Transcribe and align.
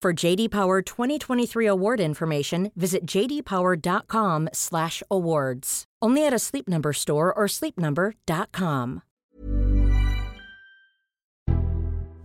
For 0.00 0.12
JD 0.12 0.52
Power 0.52 0.80
2023 0.80 1.66
award 1.66 1.98
information, 1.98 2.70
visit 2.76 3.04
jdpower.com/awards. 3.04 5.84
Only 6.00 6.24
at 6.24 6.32
a 6.32 6.38
Sleep 6.38 6.68
Number 6.68 6.92
store 6.92 7.34
or 7.34 7.46
sleepnumber.com. 7.46 9.02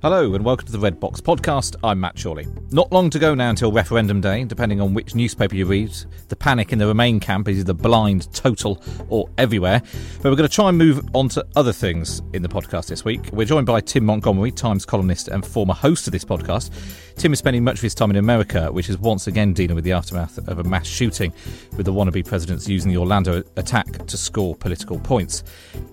Hello 0.03 0.35
and 0.35 0.43
welcome 0.43 0.65
to 0.65 0.71
the 0.73 0.79
Red 0.79 0.99
Box 0.99 1.21
podcast. 1.21 1.77
I'm 1.81 2.01
Matt 2.01 2.21
Chorley. 2.21 2.45
Not 2.71 2.91
long 2.91 3.09
to 3.09 3.19
go 3.19 3.33
now 3.33 3.49
until 3.49 3.71
referendum 3.71 4.19
day, 4.19 4.43
depending 4.43 4.81
on 4.81 4.93
which 4.93 5.15
newspaper 5.15 5.55
you 5.55 5.65
read. 5.65 5.95
The 6.27 6.35
panic 6.35 6.73
in 6.73 6.79
the 6.79 6.87
Remain 6.87 7.21
camp 7.21 7.47
is 7.47 7.59
either 7.59 7.73
blind, 7.73 8.27
total, 8.33 8.83
or 9.07 9.29
everywhere. 9.37 9.81
But 10.17 10.25
we're 10.25 10.35
going 10.35 10.49
to 10.49 10.53
try 10.53 10.67
and 10.67 10.77
move 10.77 11.07
on 11.13 11.29
to 11.29 11.47
other 11.55 11.71
things 11.71 12.21
in 12.33 12.41
the 12.41 12.49
podcast 12.49 12.87
this 12.87 13.05
week. 13.05 13.29
We're 13.31 13.45
joined 13.45 13.65
by 13.65 13.79
Tim 13.79 14.03
Montgomerie, 14.03 14.51
Times 14.51 14.85
columnist 14.85 15.29
and 15.29 15.45
former 15.45 15.73
host 15.73 16.05
of 16.05 16.11
this 16.11 16.25
podcast. 16.25 16.69
Tim 17.15 17.33
is 17.33 17.39
spending 17.39 17.63
much 17.63 17.75
of 17.75 17.81
his 17.81 17.95
time 17.95 18.09
in 18.09 18.17
America, 18.17 18.71
which 18.71 18.89
is 18.89 18.97
once 18.97 19.27
again 19.27 19.53
dealing 19.53 19.75
with 19.75 19.83
the 19.83 19.91
aftermath 19.91 20.37
of 20.37 20.59
a 20.59 20.63
mass 20.63 20.87
shooting, 20.87 21.31
with 21.77 21.85
the 21.85 21.93
wannabe 21.93 22.25
presidents 22.25 22.67
using 22.67 22.91
the 22.91 22.97
Orlando 22.97 23.43
attack 23.55 24.05
to 24.07 24.17
score 24.17 24.55
political 24.55 24.99
points. 24.99 25.43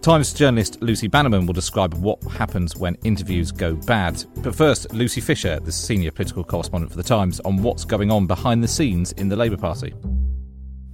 Times 0.02 0.32
journalist 0.32 0.80
Lucy 0.82 1.08
Bannerman 1.08 1.46
will 1.46 1.54
describe 1.54 1.94
what 1.94 2.22
happens 2.24 2.76
when 2.76 2.96
interviews 3.04 3.52
go 3.52 3.74
bad. 3.74 4.24
But 4.38 4.54
first, 4.54 4.92
Lucy 4.92 5.20
Fisher, 5.20 5.60
the 5.60 5.72
senior 5.72 6.10
political 6.10 6.42
correspondent 6.42 6.90
for 6.90 6.96
The 6.96 7.02
Times, 7.02 7.40
on 7.40 7.62
what's 7.62 7.84
going 7.84 8.10
on 8.10 8.26
behind 8.26 8.62
the 8.62 8.68
scenes 8.68 9.12
in 9.12 9.28
the 9.28 9.36
Labour 9.36 9.56
Party. 9.56 9.94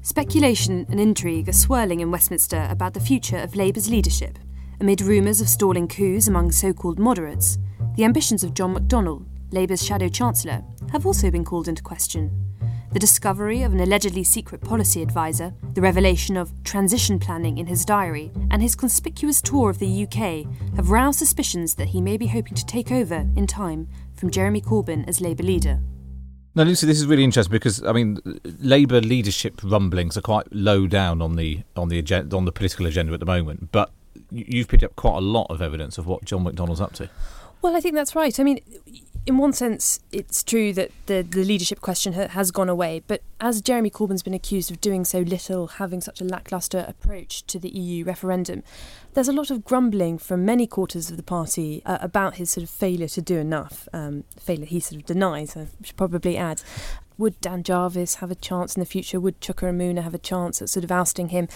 Speculation 0.02 0.86
and 0.88 1.00
intrigue 1.00 1.48
are 1.48 1.52
swirling 1.52 2.00
in 2.00 2.10
Westminster 2.10 2.66
about 2.70 2.94
the 2.94 3.00
future 3.00 3.38
of 3.38 3.56
Labour's 3.56 3.90
leadership, 3.90 4.38
amid 4.80 5.00
rumours 5.00 5.40
of 5.40 5.48
stalling 5.48 5.88
coups 5.88 6.28
among 6.28 6.52
so 6.52 6.72
called 6.72 6.98
moderates. 6.98 7.58
The 7.96 8.04
ambitions 8.04 8.44
of 8.44 8.54
John 8.54 8.74
McDonnell, 8.74 9.24
Labour's 9.50 9.84
shadow 9.84 10.08
chancellor, 10.08 10.62
have 10.92 11.06
also 11.06 11.30
been 11.30 11.44
called 11.44 11.68
into 11.68 11.82
question. 11.82 12.30
The 12.92 13.00
discovery 13.00 13.62
of 13.62 13.72
an 13.72 13.80
allegedly 13.80 14.24
secret 14.24 14.60
policy 14.60 15.02
advisor, 15.02 15.52
the 15.74 15.80
revelation 15.80 16.36
of 16.36 16.52
transition 16.64 17.18
planning 17.18 17.58
in 17.58 17.66
his 17.66 17.84
diary, 17.84 18.30
and 18.50 18.62
his 18.62 18.74
conspicuous 18.74 19.42
tour 19.42 19.68
of 19.70 19.78
the 19.78 20.04
UK 20.04 20.46
have 20.76 20.90
roused 20.90 21.18
suspicions 21.18 21.74
that 21.74 21.88
he 21.88 22.00
may 22.00 22.16
be 22.16 22.28
hoping 22.28 22.54
to 22.54 22.64
take 22.64 22.90
over, 22.90 23.28
in 23.36 23.46
time, 23.46 23.88
from 24.14 24.30
Jeremy 24.30 24.60
Corbyn 24.60 25.06
as 25.08 25.20
Labour 25.20 25.42
leader. 25.42 25.80
Now, 26.54 26.62
Lucy, 26.62 26.86
this 26.86 26.98
is 26.98 27.06
really 27.06 27.24
interesting 27.24 27.52
because 27.52 27.84
I 27.84 27.92
mean, 27.92 28.18
Labour 28.60 29.02
leadership 29.02 29.60
rumblings 29.62 30.16
are 30.16 30.22
quite 30.22 30.50
low 30.50 30.86
down 30.86 31.20
on 31.20 31.36
the 31.36 31.64
on 31.76 31.90
the 31.90 31.98
agenda, 31.98 32.34
on 32.34 32.46
the 32.46 32.52
political 32.52 32.86
agenda 32.86 33.12
at 33.12 33.20
the 33.20 33.26
moment. 33.26 33.72
But 33.72 33.90
you've 34.30 34.68
picked 34.68 34.82
up 34.82 34.96
quite 34.96 35.18
a 35.18 35.20
lot 35.20 35.48
of 35.50 35.60
evidence 35.60 35.98
of 35.98 36.06
what 36.06 36.24
John 36.24 36.44
McDonnell's 36.44 36.80
up 36.80 36.94
to. 36.94 37.10
Well, 37.60 37.76
I 37.76 37.80
think 37.80 37.94
that's 37.94 38.14
right. 38.14 38.40
I 38.40 38.42
mean, 38.42 38.60
in 39.26 39.38
one 39.38 39.52
sense, 39.52 39.98
it's 40.12 40.44
true 40.44 40.72
that 40.74 40.92
the, 41.06 41.22
the 41.22 41.44
leadership 41.44 41.80
question 41.80 42.12
ha- 42.12 42.28
has 42.28 42.52
gone 42.52 42.68
away. 42.68 43.02
But 43.06 43.22
as 43.40 43.60
Jeremy 43.60 43.90
Corbyn's 43.90 44.22
been 44.22 44.34
accused 44.34 44.70
of 44.70 44.80
doing 44.80 45.04
so 45.04 45.18
little, 45.18 45.66
having 45.66 46.00
such 46.00 46.20
a 46.20 46.24
lacklustre 46.24 46.84
approach 46.86 47.44
to 47.48 47.58
the 47.58 47.68
EU 47.68 48.04
referendum, 48.04 48.62
there's 49.14 49.28
a 49.28 49.32
lot 49.32 49.50
of 49.50 49.64
grumbling 49.64 50.16
from 50.18 50.44
many 50.44 50.66
quarters 50.68 51.10
of 51.10 51.16
the 51.16 51.24
party 51.24 51.82
uh, 51.84 51.98
about 52.00 52.36
his 52.36 52.52
sort 52.52 52.62
of 52.62 52.70
failure 52.70 53.08
to 53.08 53.20
do 53.20 53.36
enough. 53.38 53.88
Um, 53.92 54.22
failure 54.38 54.66
he 54.66 54.78
sort 54.78 55.00
of 55.00 55.06
denies, 55.06 55.56
I 55.56 55.66
should 55.82 55.96
probably 55.96 56.36
add. 56.36 56.62
Would 57.18 57.40
Dan 57.40 57.62
Jarvis 57.62 58.16
have 58.16 58.30
a 58.30 58.34
chance 58.34 58.76
in 58.76 58.80
the 58.80 58.86
future? 58.86 59.18
Would 59.18 59.40
Chuka 59.40 59.72
Umunna 59.72 60.02
have 60.02 60.14
a 60.14 60.18
chance 60.18 60.60
at 60.62 60.68
sort 60.68 60.84
of 60.84 60.92
ousting 60.92 61.28
him? 61.28 61.48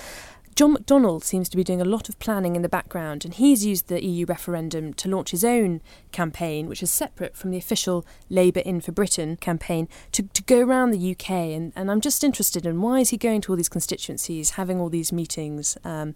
John 0.54 0.76
McDonnell 0.76 1.22
seems 1.22 1.48
to 1.48 1.56
be 1.56 1.64
doing 1.64 1.80
a 1.80 1.86
lot 1.86 2.08
of 2.08 2.18
planning 2.18 2.54
in 2.54 2.62
the 2.62 2.68
background, 2.68 3.24
and 3.24 3.32
he's 3.32 3.64
used 3.64 3.88
the 3.88 4.04
EU 4.04 4.26
referendum 4.26 4.92
to 4.94 5.08
launch 5.08 5.30
his 5.30 5.44
own 5.44 5.80
campaign, 6.12 6.68
which 6.68 6.82
is 6.82 6.90
separate 6.90 7.36
from 7.36 7.50
the 7.50 7.56
official 7.56 8.04
Labour 8.28 8.60
in 8.60 8.80
for 8.80 8.92
Britain 8.92 9.36
campaign, 9.36 9.88
to, 10.12 10.24
to 10.24 10.42
go 10.42 10.60
around 10.60 10.90
the 10.90 11.10
UK. 11.12 11.30
And, 11.30 11.72
and 11.76 11.90
I'm 11.90 12.00
just 12.00 12.22
interested 12.22 12.66
in 12.66 12.82
why 12.82 13.00
is 13.00 13.10
he 13.10 13.16
going 13.16 13.40
to 13.42 13.52
all 13.52 13.56
these 13.56 13.68
constituencies, 13.68 14.50
having 14.50 14.80
all 14.80 14.90
these 14.90 15.12
meetings? 15.12 15.78
Um, 15.84 16.14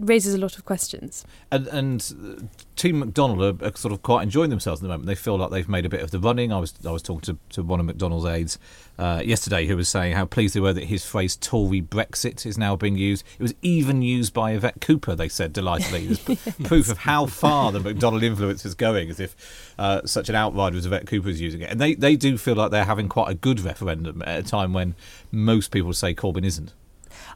raises 0.00 0.34
a 0.34 0.38
lot 0.38 0.58
of 0.58 0.64
questions. 0.64 1.24
And, 1.50 1.66
and 1.68 2.48
Team 2.76 3.02
McDonnell 3.02 3.62
are, 3.62 3.66
are, 3.66 3.76
sort 3.76 3.92
of 3.92 4.02
quite 4.02 4.22
enjoying 4.22 4.50
themselves 4.50 4.80
at 4.80 4.82
the 4.82 4.88
moment. 4.88 5.06
They 5.06 5.14
feel 5.14 5.36
like 5.36 5.50
they've 5.50 5.68
made 5.68 5.86
a 5.86 5.88
bit 5.88 6.02
of 6.02 6.10
the 6.10 6.18
running. 6.18 6.52
I 6.52 6.58
was 6.58 6.74
I 6.86 6.90
was 6.90 7.02
talking 7.02 7.22
to, 7.22 7.38
to 7.50 7.62
one 7.62 7.80
of 7.80 7.86
McDonnell's 7.86 8.26
aides 8.26 8.58
uh, 8.98 9.22
yesterday 9.24 9.66
who 9.66 9.76
was 9.76 9.88
saying 9.88 10.14
how 10.14 10.24
pleased 10.24 10.54
they 10.54 10.60
were 10.60 10.72
that 10.72 10.84
his 10.84 11.04
phrase 11.04 11.36
"Tory 11.36 11.80
Brexit" 11.80 12.44
is 12.44 12.58
now 12.58 12.74
being 12.76 12.96
used. 12.96 13.24
It 13.38 13.42
was 13.42 13.54
even 13.62 14.02
used 14.02 14.34
by 14.34 14.52
Yvette 14.52 14.80
Cooper. 14.80 15.14
They 15.14 15.28
said 15.28 15.52
delightedly. 15.52 16.06
There's 16.06 16.28
yes. 16.28 16.56
proof 16.64 16.90
of 16.90 16.98
how 16.98 17.26
far 17.26 17.70
the 17.70 17.80
McDonnell 17.80 18.22
influence 18.22 18.64
is 18.64 18.74
going, 18.74 19.10
as 19.10 19.20
if 19.20 19.74
uh, 19.78 20.02
such 20.04 20.28
an 20.28 20.34
outrider 20.34 20.76
as 20.76 20.86
Yvette 20.86 21.06
Cooper 21.06 21.28
is 21.28 21.40
using 21.40 21.60
it. 21.60 21.70
And 21.70 21.80
they 21.80 21.94
they 21.94 22.16
do 22.16 22.36
feel 22.36 22.56
like 22.56 22.70
they're 22.70 22.84
having 22.84 23.08
quite 23.08 23.30
a 23.30 23.34
good 23.34 23.60
referendum 23.60 24.22
at 24.22 24.40
a 24.40 24.42
time 24.42 24.72
when 24.72 24.96
most 25.30 25.70
people 25.70 25.92
say 25.92 26.14
Corbyn 26.14 26.44
isn't. 26.44 26.72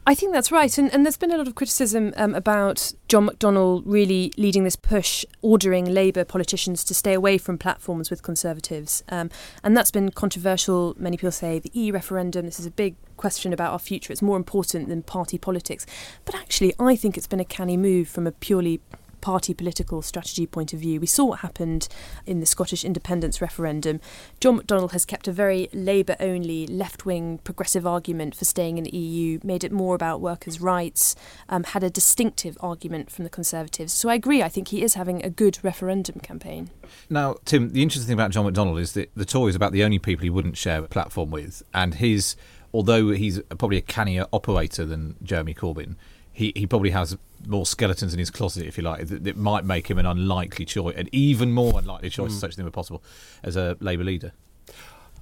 I 0.05 0.15
think 0.15 0.33
that's 0.33 0.51
right. 0.51 0.75
And, 0.77 0.91
and 0.93 1.05
there's 1.05 1.17
been 1.17 1.31
a 1.31 1.37
lot 1.37 1.47
of 1.47 1.55
criticism 1.55 2.13
um, 2.17 2.33
about 2.33 2.93
John 3.07 3.27
McDonnell 3.27 3.83
really 3.85 4.31
leading 4.37 4.63
this 4.63 4.75
push, 4.75 5.25
ordering 5.41 5.85
Labour 5.85 6.25
politicians 6.25 6.83
to 6.85 6.93
stay 6.93 7.13
away 7.13 7.37
from 7.37 7.57
platforms 7.57 8.09
with 8.09 8.23
Conservatives. 8.23 9.03
Um, 9.09 9.29
and 9.63 9.75
that's 9.75 9.91
been 9.91 10.09
controversial. 10.11 10.95
Many 10.97 11.17
people 11.17 11.31
say 11.31 11.59
the 11.59 11.71
EU 11.73 11.93
referendum, 11.93 12.45
this 12.45 12.59
is 12.59 12.65
a 12.65 12.71
big 12.71 12.95
question 13.17 13.53
about 13.53 13.71
our 13.71 13.79
future. 13.79 14.13
It's 14.13 14.21
more 14.21 14.37
important 14.37 14.89
than 14.89 15.03
party 15.03 15.37
politics. 15.37 15.85
But 16.25 16.35
actually, 16.35 16.73
I 16.79 16.95
think 16.95 17.17
it's 17.17 17.27
been 17.27 17.39
a 17.39 17.45
canny 17.45 17.77
move 17.77 18.07
from 18.07 18.25
a 18.25 18.31
purely 18.31 18.81
party 19.21 19.53
political 19.53 20.01
strategy 20.01 20.45
point 20.45 20.73
of 20.73 20.79
view. 20.79 20.99
We 20.99 21.07
saw 21.07 21.25
what 21.25 21.39
happened 21.39 21.87
in 22.25 22.39
the 22.39 22.45
Scottish 22.45 22.83
independence 22.83 23.41
referendum. 23.41 23.99
John 24.39 24.59
McDonnell 24.59 24.91
has 24.91 25.05
kept 25.05 25.27
a 25.27 25.31
very 25.31 25.69
Labour 25.73 26.15
only, 26.19 26.67
left 26.67 27.05
wing, 27.05 27.39
progressive 27.43 27.85
argument 27.85 28.35
for 28.35 28.45
staying 28.45 28.77
in 28.77 28.83
the 28.83 28.95
EU, 28.95 29.39
made 29.43 29.63
it 29.63 29.71
more 29.71 29.95
about 29.95 30.21
workers' 30.21 30.61
rights, 30.61 31.15
um, 31.47 31.63
had 31.63 31.83
a 31.83 31.89
distinctive 31.89 32.57
argument 32.61 33.11
from 33.11 33.23
the 33.23 33.29
Conservatives. 33.29 33.93
So 33.93 34.09
I 34.09 34.15
agree, 34.15 34.41
I 34.41 34.49
think 34.49 34.69
he 34.69 34.81
is 34.81 34.95
having 34.95 35.23
a 35.23 35.29
good 35.29 35.59
referendum 35.63 36.19
campaign. 36.19 36.69
Now, 37.09 37.35
Tim, 37.45 37.71
the 37.71 37.83
interesting 37.83 38.07
thing 38.07 38.13
about 38.13 38.31
John 38.31 38.51
McDonnell 38.51 38.79
is 38.79 38.93
that 38.93 39.11
the 39.15 39.25
Tories 39.25 39.55
are 39.55 39.57
about 39.57 39.71
the 39.71 39.83
only 39.83 39.99
people 39.99 40.23
he 40.23 40.29
wouldn't 40.29 40.57
share 40.57 40.83
a 40.83 40.87
platform 40.87 41.31
with, 41.31 41.63
and 41.73 41.95
his 41.95 42.35
although 42.73 43.09
he's 43.09 43.41
probably 43.57 43.77
a 43.77 43.81
cannier 43.81 44.25
operator 44.31 44.85
than 44.85 45.15
Jeremy 45.23 45.53
Corbyn, 45.53 45.95
he, 46.31 46.53
he 46.55 46.65
probably 46.65 46.91
has 46.91 47.17
more 47.47 47.65
skeletons 47.65 48.13
in 48.13 48.19
his 48.19 48.29
closet, 48.29 48.65
if 48.65 48.77
you 48.77 48.83
like, 48.83 49.07
that, 49.07 49.23
that 49.23 49.37
might 49.37 49.65
make 49.65 49.89
him 49.89 49.97
an 49.97 50.05
unlikely 50.05 50.65
choice, 50.65 50.95
an 50.95 51.09
even 51.11 51.51
more 51.51 51.79
unlikely 51.79 52.09
choice, 52.09 52.31
mm. 52.31 52.35
if 52.35 52.39
such 52.39 52.53
a 52.53 52.55
thing 52.55 52.65
were 52.65 52.71
possible, 52.71 53.03
as 53.43 53.55
a 53.55 53.77
Labour 53.79 54.03
leader. 54.03 54.33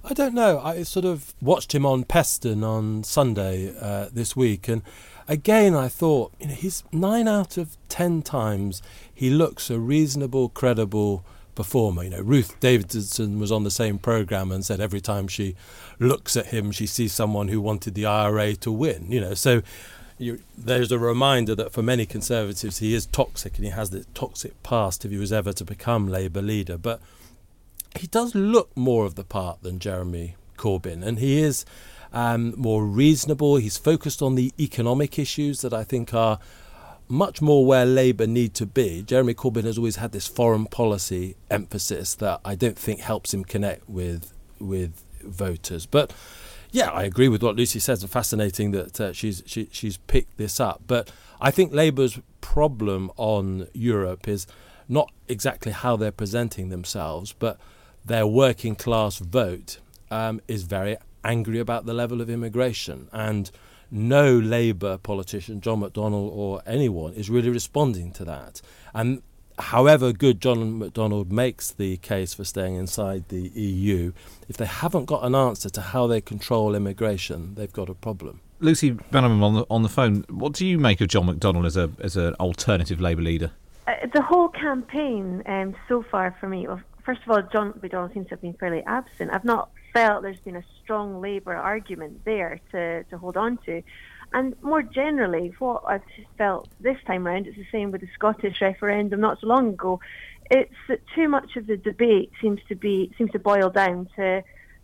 I 0.04 0.14
don't 0.14 0.34
know. 0.34 0.60
I 0.60 0.84
sort 0.84 1.04
of 1.04 1.34
watched 1.40 1.74
him 1.74 1.84
on 1.84 2.04
Peston 2.04 2.62
on 2.62 3.02
Sunday 3.04 3.74
uh, 3.80 4.08
this 4.12 4.36
week, 4.36 4.68
and 4.68 4.82
again 5.26 5.74
I 5.74 5.88
thought, 5.88 6.32
you 6.40 6.46
know, 6.48 6.54
he's 6.54 6.84
nine 6.92 7.28
out 7.28 7.56
of 7.58 7.76
ten 7.88 8.22
times 8.22 8.80
he 9.12 9.28
looks 9.28 9.70
a 9.70 9.78
reasonable, 9.78 10.48
credible 10.48 11.24
performer. 11.54 12.04
You 12.04 12.10
know, 12.10 12.20
Ruth 12.20 12.58
Davidson 12.60 13.40
was 13.40 13.50
on 13.50 13.64
the 13.64 13.70
same 13.70 13.98
program 13.98 14.52
and 14.52 14.64
said 14.64 14.80
every 14.80 15.00
time 15.00 15.26
she 15.26 15.56
looks 15.98 16.36
at 16.36 16.46
him, 16.46 16.70
she 16.70 16.86
sees 16.86 17.12
someone 17.12 17.48
who 17.48 17.60
wanted 17.60 17.94
the 17.94 18.06
IRA 18.06 18.54
to 18.56 18.70
win. 18.70 19.10
You 19.10 19.20
know, 19.20 19.34
so 19.34 19.62
you, 20.18 20.40
there's 20.56 20.92
a 20.92 20.98
reminder 20.98 21.54
that 21.54 21.72
for 21.72 21.82
many 21.82 22.06
Conservatives 22.06 22.78
he 22.78 22.94
is 22.94 23.06
toxic 23.06 23.56
and 23.56 23.64
he 23.64 23.70
has 23.70 23.90
this 23.90 24.06
toxic 24.14 24.60
past 24.62 25.04
if 25.04 25.10
he 25.10 25.16
was 25.16 25.32
ever 25.32 25.52
to 25.52 25.64
become 25.64 26.08
Labour 26.08 26.42
leader. 26.42 26.76
But 26.76 27.00
he 27.98 28.06
does 28.06 28.34
look 28.34 28.76
more 28.76 29.04
of 29.04 29.14
the 29.14 29.24
part 29.24 29.62
than 29.62 29.78
Jeremy 29.78 30.36
Corbyn, 30.56 31.04
and 31.04 31.18
he 31.18 31.40
is 31.40 31.64
um, 32.12 32.54
more 32.56 32.84
reasonable. 32.84 33.56
He's 33.56 33.78
focused 33.78 34.22
on 34.22 34.34
the 34.34 34.52
economic 34.58 35.18
issues 35.18 35.60
that 35.60 35.72
I 35.72 35.84
think 35.84 36.12
are 36.14 36.38
much 37.08 37.40
more 37.40 37.64
where 37.64 37.86
Labour 37.86 38.26
need 38.26 38.54
to 38.54 38.66
be. 38.66 39.02
Jeremy 39.02 39.34
Corbyn 39.34 39.64
has 39.64 39.78
always 39.78 39.96
had 39.96 40.12
this 40.12 40.26
foreign 40.26 40.66
policy 40.66 41.36
emphasis 41.50 42.14
that 42.16 42.40
I 42.44 42.54
don't 42.54 42.78
think 42.78 43.00
helps 43.00 43.32
him 43.32 43.44
connect 43.44 43.88
with 43.88 44.32
with 44.58 45.02
voters. 45.22 45.86
But 45.86 46.12
yeah, 46.70 46.90
I 46.90 47.04
agree 47.04 47.28
with 47.28 47.42
what 47.42 47.56
Lucy 47.56 47.78
says. 47.78 48.02
It's 48.02 48.12
fascinating 48.12 48.72
that 48.72 49.00
uh, 49.00 49.12
she's 49.12 49.42
she, 49.46 49.68
she's 49.70 49.96
picked 49.96 50.36
this 50.36 50.60
up. 50.60 50.82
But 50.86 51.10
I 51.40 51.50
think 51.50 51.72
Labour's 51.72 52.18
problem 52.40 53.10
on 53.16 53.68
Europe 53.72 54.28
is 54.28 54.46
not 54.88 55.10
exactly 55.28 55.72
how 55.72 55.96
they're 55.96 56.12
presenting 56.12 56.68
themselves, 56.68 57.32
but 57.32 57.58
their 58.04 58.26
working 58.26 58.74
class 58.74 59.18
vote 59.18 59.78
um, 60.10 60.40
is 60.48 60.62
very 60.62 60.96
angry 61.24 61.58
about 61.58 61.86
the 61.86 61.94
level 61.94 62.20
of 62.20 62.30
immigration 62.30 63.08
and 63.12 63.50
no 63.90 64.38
Labour 64.38 64.98
politician, 64.98 65.60
John 65.60 65.80
McDonnell 65.80 66.30
or 66.30 66.62
anyone, 66.66 67.14
is 67.14 67.30
really 67.30 67.50
responding 67.50 68.12
to 68.12 68.24
that. 68.24 68.60
And 68.94 69.22
however 69.58 70.12
good 70.12 70.40
John 70.40 70.80
McDonnell 70.80 71.30
makes 71.30 71.70
the 71.70 71.96
case 71.98 72.34
for 72.34 72.44
staying 72.44 72.76
inside 72.76 73.28
the 73.28 73.48
EU, 73.48 74.12
if 74.48 74.56
they 74.56 74.66
haven't 74.66 75.06
got 75.06 75.24
an 75.24 75.34
answer 75.34 75.68
to 75.70 75.80
how 75.80 76.06
they 76.06 76.20
control 76.20 76.74
immigration, 76.74 77.54
they've 77.54 77.72
got 77.72 77.88
a 77.88 77.94
problem. 77.94 78.40
Lucy 78.60 78.90
Bannerman 78.90 79.42
on 79.42 79.54
the 79.54 79.66
on 79.70 79.82
the 79.82 79.88
phone. 79.88 80.24
What 80.28 80.52
do 80.52 80.66
you 80.66 80.78
make 80.78 81.00
of 81.00 81.08
John 81.08 81.26
McDonnell 81.26 81.66
as 81.66 81.76
a 81.76 81.90
as 82.00 82.16
an 82.16 82.34
alternative 82.34 83.00
Labour 83.00 83.22
leader? 83.22 83.52
Uh, 83.86 83.94
the 84.12 84.22
whole 84.22 84.48
campaign 84.48 85.42
um, 85.46 85.74
so 85.88 86.02
far 86.02 86.36
for 86.40 86.48
me. 86.48 86.66
Well, 86.66 86.80
first 87.04 87.22
of 87.22 87.30
all, 87.30 87.42
John 87.42 87.72
McDonnell 87.74 88.12
seems 88.12 88.26
to 88.26 88.30
have 88.30 88.42
been 88.42 88.54
fairly 88.54 88.82
absent. 88.84 89.30
I've 89.32 89.44
not 89.44 89.70
felt 89.92 90.22
there's 90.22 90.40
been 90.40 90.56
a 90.56 90.64
strong 90.82 91.20
Labour 91.20 91.54
argument 91.54 92.24
there 92.24 92.60
to, 92.72 93.04
to 93.04 93.18
hold 93.18 93.36
on 93.36 93.58
to. 93.66 93.82
And 94.32 94.54
more 94.62 94.82
generally, 94.82 95.54
what 95.58 95.82
I've 95.86 96.02
felt 96.36 96.68
this 96.80 96.98
time 97.06 97.26
around, 97.26 97.46
it's 97.46 97.56
the 97.56 97.66
same 97.72 97.90
with 97.90 98.02
the 98.02 98.08
Scottish 98.14 98.60
referendum 98.60 99.20
not 99.20 99.40
so 99.40 99.46
long 99.46 99.70
ago. 99.70 100.00
It's 100.50 100.74
that 100.88 101.00
too 101.14 101.28
much 101.28 101.56
of 101.56 101.66
the 101.66 101.76
debate 101.76 102.32
seems 102.40 102.60
to 102.68 102.74
be 102.74 103.12
seems 103.16 103.30
to 103.32 103.38
boil 103.38 103.70
down 103.70 104.08
to 104.16 104.42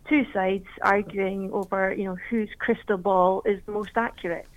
two 0.09 0.25
sides 0.31 0.65
arguing 0.81 1.51
over, 1.51 1.93
you 1.93 2.05
know, 2.05 2.17
whose 2.29 2.49
crystal 2.59 2.97
ball 2.97 3.41
is 3.45 3.59
the 3.65 3.71
most 3.71 3.91
accurate. 3.95 4.47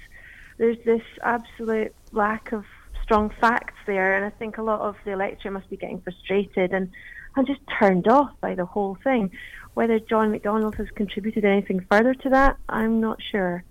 There's 0.59 0.79
this 0.85 1.03
absolute 1.23 1.95
lack 2.13 2.53
of 2.53 2.65
strong 3.03 3.31
facts 3.41 3.75
there, 3.87 4.15
and 4.17 4.25
I 4.25 4.31
think 4.31 4.59
a 4.59 4.63
lot 4.63 4.81
of 4.81 4.97
the 5.05 5.13
electorate 5.13 5.55
must 5.55 5.71
be 5.71 5.77
getting 5.77 6.01
frustrated 6.01 6.73
and 6.73 6.91
and 7.37 7.47
just 7.47 7.61
turned 7.79 8.09
off 8.09 8.33
by 8.41 8.55
the 8.55 8.65
whole 8.65 8.97
thing. 9.05 9.31
Whether 9.75 10.01
John 10.01 10.33
McDonnell 10.33 10.75
has 10.77 10.89
contributed 10.91 11.45
anything 11.45 11.87
further 11.91 12.15
to 12.15 12.31
that, 12.31 12.57
I'm 12.69 13.01
not 13.01 13.23
sure. 13.23 13.65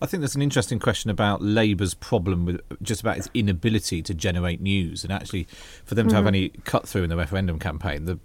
I 0.00 0.06
think 0.06 0.20
there's 0.20 0.36
an 0.36 0.42
interesting 0.42 0.78
question 0.78 1.10
about 1.10 1.42
Labour's 1.42 1.94
problem 1.94 2.44
with 2.44 2.60
just 2.82 3.00
about 3.00 3.18
its 3.18 3.28
inability 3.34 4.02
to 4.02 4.14
generate 4.14 4.60
news, 4.60 5.04
and 5.04 5.12
actually, 5.12 5.46
for 5.84 5.94
them 5.94 6.08
to 6.08 6.14
have 6.14 6.22
mm-hmm. 6.22 6.28
any 6.28 6.48
cut 6.64 6.88
through 6.88 7.04
in 7.04 7.10
the 7.10 7.16
referendum 7.16 7.58
campaign, 7.58 8.04
the 8.04 8.18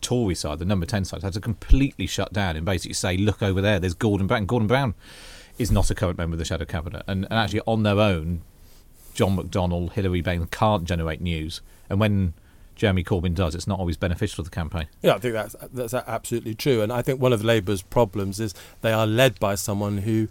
Tory 0.00 0.34
side, 0.34 0.58
the 0.58 0.64
number 0.64 0.86
ten 0.86 1.04
side, 1.04 1.22
had 1.22 1.32
to 1.32 1.40
completely 1.40 2.06
shut 2.06 2.32
down 2.32 2.56
and 2.56 2.64
basically 2.64 2.94
say, 2.94 3.16
"Look 3.16 3.42
over 3.42 3.60
there, 3.60 3.78
there's 3.78 3.94
Gordon 3.94 4.26
Brown. 4.26 4.46
Gordon 4.46 4.68
Brown 4.68 4.94
is 5.58 5.70
not 5.70 5.90
a 5.90 5.94
current 5.94 6.18
member 6.18 6.34
of 6.34 6.38
the 6.38 6.44
shadow 6.44 6.64
cabinet," 6.64 7.02
and, 7.06 7.24
and 7.24 7.34
actually 7.34 7.62
on 7.66 7.82
their 7.82 7.98
own, 7.98 8.42
John 9.14 9.36
McDonnell, 9.36 9.92
Hilary 9.92 10.20
Benn 10.20 10.46
can't 10.46 10.84
generate 10.84 11.20
news, 11.20 11.60
and 11.90 11.98
when 11.98 12.34
Jeremy 12.78 13.02
Corbyn 13.02 13.34
does, 13.34 13.56
it's 13.56 13.66
not 13.66 13.80
always 13.80 13.96
beneficial 13.96 14.44
to 14.44 14.50
the 14.50 14.54
campaign. 14.54 14.86
Yeah, 15.02 15.16
I 15.16 15.18
think 15.18 15.34
that's 15.34 15.56
that's 15.72 15.94
absolutely 15.94 16.54
true, 16.54 16.80
and 16.80 16.92
I 16.92 17.02
think 17.02 17.20
one 17.20 17.32
of 17.32 17.44
Labour's 17.44 17.82
problems 17.82 18.38
is 18.38 18.54
they 18.82 18.92
are 18.92 19.06
led 19.06 19.40
by 19.40 19.56
someone 19.56 19.98
who 19.98 20.28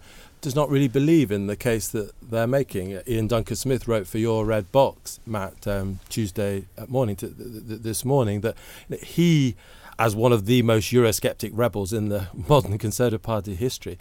does 0.47 0.55
not 0.55 0.69
really 0.69 0.87
believe 0.87 1.29
in 1.29 1.47
the 1.47 1.57
case 1.57 1.89
that 1.89 2.09
they're 2.21 2.47
making. 2.47 2.97
Iain 3.05 3.27
Duncan 3.27 3.57
Smith 3.57 3.85
wrote 3.85 4.07
for 4.07 4.17
your 4.17 4.45
Red 4.45 4.71
Box, 4.71 5.19
Matt, 5.25 5.67
um, 5.67 5.99
Tuesday 6.07 6.63
morning 6.87 7.17
th- 7.17 7.35
th- 7.35 7.81
this 7.81 8.05
morning 8.05 8.39
that 8.39 8.55
he, 9.03 9.57
as 9.99 10.15
one 10.15 10.31
of 10.31 10.45
the 10.45 10.61
most 10.61 10.93
Eurosceptic 10.93 11.51
rebels 11.53 11.91
in 11.91 12.07
the 12.07 12.29
modern 12.47 12.77
Conservative 12.77 13.21
Party 13.21 13.55
history, 13.55 13.97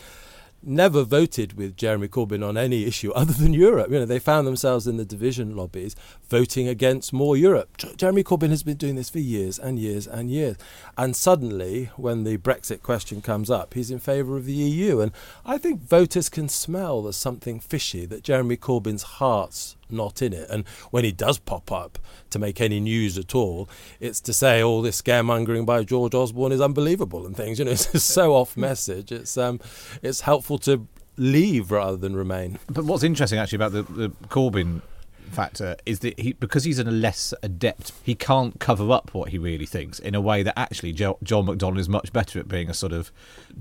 never 0.67 1.03
voted 1.03 1.55
with 1.55 1.77
Jeremy 1.77 2.09
Corbyn 2.09 2.47
on 2.47 2.57
any 2.57 2.85
issue 2.85 3.13
other 3.15 3.33
than 3.33 3.55
Europe. 3.55 3.91
You 3.91 4.01
know, 4.01 4.05
they 4.05 4.19
found 4.19 4.47
themselves 4.47 4.87
in 4.87 4.97
the 4.97 5.05
division 5.05 5.57
lobbies 5.57 5.97
voting 6.29 6.69
against 6.69 7.13
more 7.13 7.37
Europe. 7.37 7.77
Jeremy 7.97 8.25
Corbyn 8.25 8.51
has 8.51 8.63
been 8.63 8.77
doing 8.77 8.97
this 8.97 9.11
for 9.11 9.19
years 9.19 9.59
and 9.59 9.79
years 9.79 10.07
and 10.07 10.31
years. 10.31 10.57
And 10.99 11.15
suddenly, 11.15 11.91
when 11.97 12.25
the 12.25 12.39
Brexit 12.39 12.83
question 12.83 13.23
comes 13.23 13.51
up, 13.51 13.75
he's 13.75 13.91
in 13.91 13.99
favour 13.99 14.37
of 14.37 14.47
the 14.47 14.53
EU. 14.53 15.01
And 15.01 15.13
I 15.45 15.59
think 15.59 15.83
voters 15.83 16.29
can 16.29 16.49
smell 16.49 17.03
there's 17.03 17.17
something 17.17 17.61
fishy, 17.61 18.07
that 18.07 18.25
Jeremy 18.25 18.57
Corbyn's 18.57 19.03
heart's 19.05 19.77
not 19.91 20.23
in 20.23 20.33
it. 20.33 20.49
And 20.50 20.67
when 20.91 21.05
he 21.05 21.12
does 21.12 21.38
pop 21.38 21.71
up 21.73 21.99
to 22.31 22.38
make 22.38 22.61
any 22.61 22.81
news 22.81 23.19
at 23.19 23.35
all, 23.35 23.69
it's 24.00 24.21
to 24.23 24.33
say 24.33 24.62
all 24.62 24.83
this 24.83 25.00
scaremongering 25.00 25.67
by 25.67 25.85
George 25.85 26.15
Osborne 26.15 26.53
is 26.53 26.61
unbelievable 26.61 27.27
and 27.27 27.37
things. 27.37 27.59
You 27.59 27.65
know, 27.67 27.71
it's 27.73 28.03
so 28.03 28.35
off 28.35 28.56
message. 28.56 29.12
It's 29.12 29.37
um, 29.37 29.61
it's 30.03 30.23
helpful 30.23 30.59
to 30.61 30.87
leave 31.17 31.71
rather 31.71 31.97
than 31.97 32.15
remain. 32.15 32.59
But 32.69 32.85
what's 32.85 33.03
interesting 33.03 33.38
actually 33.38 33.56
about 33.56 33.73
the, 33.73 33.83
the 33.83 34.09
Corbyn 34.29 34.83
factor 35.31 35.77
is 35.85 36.00
that 36.00 36.19
he 36.19 36.33
because 36.35 36.65
he's 36.65 36.79
in 36.79 36.87
a 36.87 36.93
less 36.93 37.35
adept, 37.43 37.93
he 38.03 38.15
can't 38.15 38.59
cover 38.61 38.91
up 38.93 39.12
what 39.12 39.31
he 39.31 39.38
really 39.38 39.67
thinks 39.67 39.99
in 39.99 40.15
a 40.15 40.21
way 40.21 40.43
that 40.43 40.59
actually 40.59 40.93
jo- 40.93 41.19
John 41.23 41.47
McDonnell 41.47 41.79
is 41.79 41.88
much 41.88 42.12
better 42.12 42.38
at 42.38 42.49
being 42.49 42.71
a 42.71 42.75
sort 42.75 42.93
of 42.93 43.11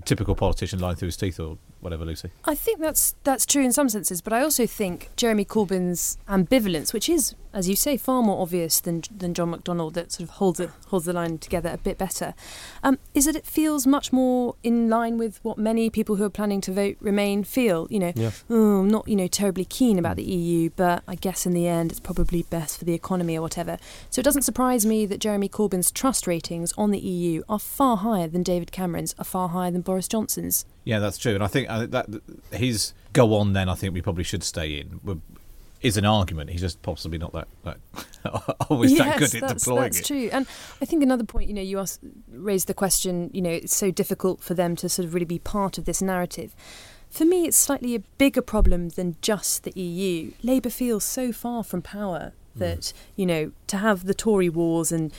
typical 0.05 0.35
politician 0.35 0.79
lying 0.79 0.95
through 0.95 1.07
his 1.07 1.17
teeth 1.17 1.39
or 1.39 1.57
whatever, 1.85 2.03
Lucy. 2.03 2.31
I 2.43 2.55
think 2.55 2.79
that's 2.79 3.15
that's 3.23 3.45
true 3.45 3.63
in 3.63 3.71
some 3.71 3.87
senses, 3.87 4.19
but 4.19 4.33
I 4.33 4.41
also 4.41 4.65
think 4.65 5.09
Jeremy 5.15 5.45
Corbyn's 5.45 6.17
ambivalence, 6.27 6.91
which 6.91 7.07
is, 7.07 7.35
as 7.53 7.69
you 7.69 7.75
say, 7.75 7.95
far 7.95 8.21
more 8.21 8.41
obvious 8.41 8.81
than 8.81 9.03
than 9.15 9.33
John 9.33 9.53
McDonnell, 9.53 9.93
that 9.93 10.11
sort 10.11 10.27
of 10.27 10.35
holds 10.35 10.59
it 10.59 10.71
holds 10.87 11.05
the 11.05 11.13
line 11.13 11.37
together 11.37 11.69
a 11.71 11.77
bit 11.77 11.97
better, 11.97 12.33
um, 12.83 12.97
is 13.13 13.25
that 13.25 13.35
it 13.35 13.45
feels 13.45 13.85
much 13.87 14.11
more 14.11 14.55
in 14.63 14.89
line 14.89 15.17
with 15.17 15.39
what 15.43 15.57
many 15.57 15.89
people 15.89 16.15
who 16.15 16.23
are 16.23 16.29
planning 16.29 16.59
to 16.61 16.73
vote 16.73 16.97
Remain 16.99 17.43
feel. 17.43 17.87
You 17.89 17.99
know, 17.99 18.13
yeah. 18.15 18.31
oh, 18.49 18.79
I'm 18.79 18.89
not 18.89 19.07
you 19.07 19.15
know 19.15 19.27
terribly 19.27 19.65
keen 19.65 19.99
about 19.99 20.17
the 20.17 20.23
EU, 20.23 20.71
but 20.75 21.03
I 21.07 21.15
guess 21.15 21.45
in 21.45 21.53
the 21.53 21.67
end 21.67 21.91
it's 21.91 21.99
probably 21.99 22.43
best 22.43 22.79
for 22.79 22.85
the 22.85 22.95
economy 22.95 23.37
or 23.37 23.41
whatever. 23.41 23.77
So 24.09 24.19
it 24.19 24.23
doesn't 24.23 24.41
surprise 24.41 24.85
me 24.85 25.05
that 25.05 25.19
Jeremy 25.19 25.49
Corbyn's 25.49 25.91
trust 25.91 26.25
ratings 26.25 26.73
on 26.77 26.89
the 26.89 26.99
EU 26.99 27.43
are 27.47 27.59
far 27.59 27.97
higher 27.97 28.27
than 28.27 28.41
David 28.41 28.71
Cameron's, 28.71 29.13
are 29.19 29.23
far 29.23 29.49
higher 29.49 29.69
than 29.69 29.81
Boris 29.81 30.07
Johnson's. 30.07 30.65
Yeah, 30.85 30.99
that's 30.99 31.17
true, 31.17 31.33
and 31.33 31.43
I 31.43 31.47
think 31.47 31.69
uh, 31.69 31.87
that 31.87 32.07
his 32.51 32.93
go 33.11 33.33
on. 33.35 33.53
Then 33.53 33.67
I 33.67 33.73
think 33.73 33.93
we 33.93 34.01
probably 34.01 34.23
should 34.23 34.43
stay 34.43 34.79
in. 34.79 35.21
Is 35.81 35.97
an 35.97 36.05
argument. 36.05 36.49
He's 36.49 36.61
just 36.61 36.81
possibly 36.81 37.17
not 37.17 37.33
that, 37.33 37.47
that 37.63 37.77
always 38.69 38.91
yes, 38.91 38.99
that 38.99 39.19
good 39.19 39.35
at 39.35 39.41
that's, 39.41 39.63
deploying 39.63 39.83
that's 39.83 39.97
it. 39.97 39.99
That's 39.99 40.07
true. 40.07 40.29
And 40.31 40.47
I 40.81 40.85
think 40.85 41.03
another 41.03 41.23
point, 41.23 41.47
you 41.47 41.53
know, 41.53 41.61
you 41.61 41.79
asked, 41.79 41.99
raised 42.31 42.67
the 42.67 42.73
question. 42.73 43.29
You 43.33 43.41
know, 43.41 43.51
it's 43.51 43.75
so 43.75 43.91
difficult 43.91 44.41
for 44.41 44.55
them 44.55 44.75
to 44.77 44.89
sort 44.89 45.05
of 45.05 45.13
really 45.13 45.25
be 45.25 45.37
part 45.37 45.77
of 45.77 45.85
this 45.85 46.01
narrative. 46.01 46.55
For 47.09 47.23
me, 47.23 47.45
it's 47.45 47.57
slightly 47.57 47.93
a 47.93 47.99
bigger 47.99 48.41
problem 48.41 48.89
than 48.89 49.17
just 49.21 49.63
the 49.63 49.79
EU. 49.79 50.31
Labour 50.41 50.71
feels 50.71 51.03
so 51.03 51.31
far 51.31 51.63
from 51.63 51.81
power 51.81 52.33
mm. 52.55 52.59
that 52.59 52.79
mm. 52.79 52.93
you 53.15 53.25
know 53.25 53.51
to 53.67 53.77
have 53.77 54.05
the 54.05 54.13
Tory 54.13 54.49
wars 54.49 54.91
and 54.91 55.11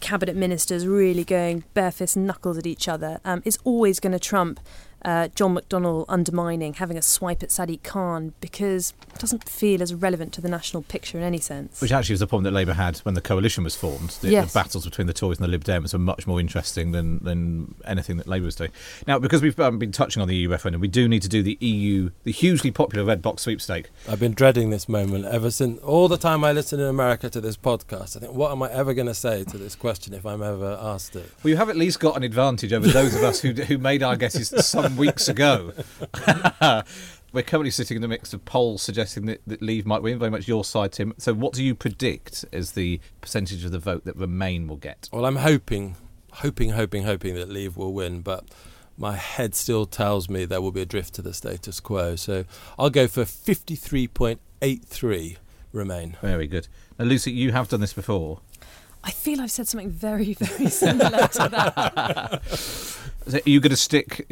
cabinet 0.00 0.36
ministers 0.36 0.86
really 0.86 1.24
going 1.24 1.64
barefist 1.74 2.16
knuckles 2.16 2.58
at 2.58 2.66
each 2.66 2.88
other 2.88 3.20
um, 3.24 3.40
is 3.44 3.58
always 3.64 4.00
going 4.00 4.12
to 4.12 4.18
trump 4.18 4.60
uh, 5.04 5.28
John 5.34 5.56
McDonnell 5.56 6.04
undermining, 6.08 6.74
having 6.74 6.96
a 6.96 7.02
swipe 7.02 7.42
at 7.42 7.50
Sadiq 7.50 7.82
Khan 7.82 8.32
because 8.40 8.94
it 9.12 9.18
doesn't 9.18 9.48
feel 9.48 9.82
as 9.82 9.94
relevant 9.94 10.32
to 10.34 10.40
the 10.40 10.48
national 10.48 10.82
picture 10.82 11.18
in 11.18 11.24
any 11.24 11.38
sense. 11.38 11.80
Which 11.80 11.92
actually 11.92 12.14
was 12.14 12.20
the 12.20 12.26
problem 12.26 12.44
that 12.44 12.52
Labour 12.52 12.74
had 12.74 12.98
when 12.98 13.14
the 13.14 13.20
coalition 13.20 13.64
was 13.64 13.74
formed. 13.74 14.10
The, 14.20 14.30
yes. 14.30 14.52
the 14.52 14.58
battles 14.58 14.84
between 14.84 15.06
the 15.06 15.12
Tories 15.12 15.38
and 15.38 15.44
the 15.44 15.50
Lib 15.50 15.64
Dems 15.64 15.92
were 15.92 15.98
much 15.98 16.26
more 16.26 16.40
interesting 16.40 16.92
than, 16.92 17.18
than 17.18 17.74
anything 17.86 18.16
that 18.16 18.26
Labour 18.26 18.46
was 18.46 18.56
doing. 18.56 18.70
Now, 19.06 19.18
because 19.18 19.42
we've 19.42 19.58
um, 19.60 19.78
been 19.78 19.92
touching 19.92 20.22
on 20.22 20.28
the 20.28 20.36
EU 20.36 20.48
referendum, 20.48 20.80
we 20.80 20.88
do 20.88 21.08
need 21.08 21.22
to 21.22 21.28
do 21.28 21.42
the 21.42 21.58
EU, 21.60 22.10
the 22.24 22.32
hugely 22.32 22.70
popular 22.70 23.04
red 23.04 23.22
box 23.22 23.42
sweepstake. 23.42 23.90
I've 24.08 24.20
been 24.20 24.34
dreading 24.34 24.70
this 24.70 24.88
moment 24.88 25.26
ever 25.26 25.50
since 25.50 25.80
all 25.82 26.08
the 26.08 26.16
time 26.16 26.44
I 26.44 26.52
listen 26.52 26.80
in 26.80 26.86
America 26.86 27.28
to 27.30 27.40
this 27.40 27.56
podcast. 27.56 28.16
I 28.16 28.20
think, 28.20 28.32
what 28.32 28.52
am 28.52 28.62
I 28.62 28.70
ever 28.70 28.94
going 28.94 29.08
to 29.08 29.14
say 29.14 29.44
to 29.44 29.58
this 29.58 29.74
question 29.74 30.14
if 30.14 30.24
I'm 30.24 30.42
ever 30.42 30.78
asked 30.80 31.16
it? 31.16 31.30
Well, 31.42 31.50
you 31.50 31.56
have 31.56 31.68
at 31.68 31.76
least 31.76 32.00
got 32.00 32.16
an 32.16 32.22
advantage 32.22 32.72
over 32.72 32.88
those 32.88 33.14
of 33.14 33.22
us 33.22 33.40
who, 33.40 33.52
who 33.52 33.78
made 33.78 34.02
our 34.02 34.16
guesses 34.16 34.52
some 34.66 34.93
weeks 34.96 35.28
ago. 35.28 35.72
We're 37.32 37.42
currently 37.42 37.70
sitting 37.72 37.96
in 37.96 38.02
the 38.02 38.08
mix 38.08 38.32
of 38.32 38.44
polls 38.44 38.80
suggesting 38.80 39.26
that, 39.26 39.40
that 39.46 39.60
Leave 39.60 39.84
might 39.86 40.02
win. 40.02 40.20
Very 40.20 40.30
much 40.30 40.46
your 40.46 40.62
side, 40.64 40.92
Tim. 40.92 41.12
So, 41.18 41.34
what 41.34 41.52
do 41.52 41.64
you 41.64 41.74
predict 41.74 42.44
as 42.52 42.72
the 42.72 43.00
percentage 43.20 43.64
of 43.64 43.72
the 43.72 43.80
vote 43.80 44.04
that 44.04 44.14
Remain 44.14 44.68
will 44.68 44.76
get? 44.76 45.08
Well, 45.12 45.26
I'm 45.26 45.34
hoping, 45.36 45.96
hoping, 46.32 46.70
hoping, 46.70 47.02
hoping 47.02 47.34
that 47.34 47.48
Leave 47.48 47.76
will 47.76 47.92
win, 47.92 48.20
but 48.20 48.44
my 48.96 49.16
head 49.16 49.56
still 49.56 49.84
tells 49.84 50.30
me 50.30 50.44
there 50.44 50.60
will 50.60 50.70
be 50.70 50.82
a 50.82 50.86
drift 50.86 51.14
to 51.14 51.22
the 51.22 51.34
status 51.34 51.80
quo. 51.80 52.14
So, 52.14 52.44
I'll 52.78 52.90
go 52.90 53.08
for 53.08 53.24
53.83 53.24 55.36
Remain. 55.72 56.16
Very 56.20 56.46
good. 56.46 56.68
Now, 57.00 57.06
Lucy, 57.06 57.32
you 57.32 57.50
have 57.50 57.68
done 57.68 57.80
this 57.80 57.92
before. 57.92 58.42
I 59.02 59.10
feel 59.10 59.40
I've 59.40 59.50
said 59.50 59.66
something 59.68 59.90
very, 59.90 60.34
very 60.34 60.70
similar 60.70 61.26
to 61.28 61.48
that. 61.50 62.42
So 63.26 63.38
are 63.38 63.48
you 63.48 63.60
going 63.60 63.70
to 63.70 63.76
stick 63.76 64.26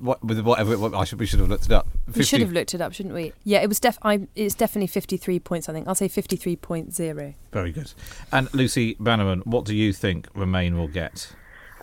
what, 0.00 0.24
with 0.24 0.40
whatever? 0.40 0.78
What, 0.78 0.94
I 0.94 1.04
should 1.04 1.20
we 1.20 1.26
should 1.26 1.40
have 1.40 1.50
looked 1.50 1.66
it 1.66 1.72
up. 1.72 1.86
50. 2.06 2.18
We 2.18 2.24
should 2.24 2.40
have 2.40 2.52
looked 2.52 2.74
it 2.74 2.80
up, 2.80 2.94
shouldn't 2.94 3.14
we? 3.14 3.32
Yeah, 3.44 3.60
it 3.60 3.68
was 3.68 3.78
def. 3.78 3.98
I, 4.02 4.26
it's 4.34 4.54
definitely 4.54 4.86
fifty 4.86 5.16
three 5.16 5.38
points. 5.38 5.68
I 5.68 5.72
think 5.72 5.86
I'll 5.86 5.94
say 5.94 6.08
fifty 6.08 6.36
three 6.36 6.56
point 6.56 6.94
zero. 6.94 7.34
Very 7.52 7.72
good. 7.72 7.92
And 8.30 8.52
Lucy 8.54 8.96
Bannerman, 8.98 9.40
what 9.40 9.64
do 9.64 9.74
you 9.74 9.92
think 9.92 10.28
Remain 10.34 10.78
will 10.78 10.88
get? 10.88 11.34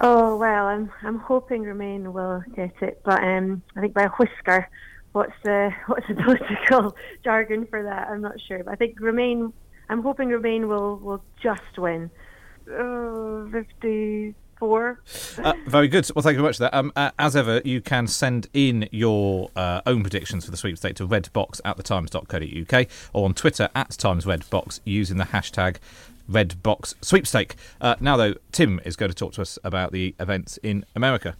Oh 0.01 0.37
well, 0.37 0.67
I'm 0.67 0.91
I'm 1.03 1.19
hoping 1.19 1.63
Remain 1.63 2.13
will 2.13 2.43
get 2.55 2.73
it, 2.81 3.01
but 3.03 3.21
um, 3.21 3.61
I 3.75 3.81
think 3.81 3.93
by 3.93 4.03
a 4.03 4.09
whisker. 4.09 4.67
What's 5.11 5.33
the 5.43 5.71
what's 5.87 6.07
the 6.07 6.15
political 6.23 6.95
jargon 7.23 7.67
for 7.67 7.83
that? 7.83 8.07
I'm 8.07 8.21
not 8.21 8.39
sure, 8.39 8.63
but 8.63 8.71
I 8.71 8.75
think 8.75 8.99
Remain. 8.99 9.53
I'm 9.89 10.01
hoping 10.01 10.29
Remain 10.29 10.67
will 10.67 10.97
will 10.97 11.23
just 11.41 11.77
win. 11.77 12.09
Oh, 12.71 13.49
fifty 13.51 14.35
for. 14.59 15.01
Uh, 15.37 15.53
very 15.65 15.87
good. 15.87 16.07
Well, 16.13 16.21
thank 16.21 16.33
you 16.33 16.39
very 16.39 16.49
much 16.49 16.57
for 16.57 16.63
that. 16.63 16.73
Um, 16.73 16.91
uh, 16.95 17.11
as 17.17 17.35
ever, 17.35 17.61
you 17.65 17.81
can 17.81 18.07
send 18.07 18.47
in 18.53 18.87
your 18.91 19.49
uh, 19.55 19.81
own 19.85 20.01
predictions 20.01 20.45
for 20.45 20.51
the 20.51 20.57
sweepstake 20.57 20.95
to 20.95 21.07
redbox 21.07 21.61
at 21.65 21.77
thetimes.co.uk 21.77 22.87
or 23.13 23.25
on 23.25 23.33
Twitter 23.33 23.69
at 23.73 23.89
timesredbox 23.89 24.81
using 24.83 25.17
the 25.17 25.25
hashtag 25.25 25.77
redbox 26.29 26.93
sweepstake. 27.01 27.55
Uh, 27.81 27.95
now, 27.99 28.17
though, 28.17 28.35
Tim 28.51 28.79
is 28.85 28.95
going 28.95 29.09
to 29.09 29.15
talk 29.15 29.33
to 29.33 29.41
us 29.41 29.57
about 29.63 29.91
the 29.91 30.13
events 30.19 30.57
in 30.57 30.85
America. 30.95 31.35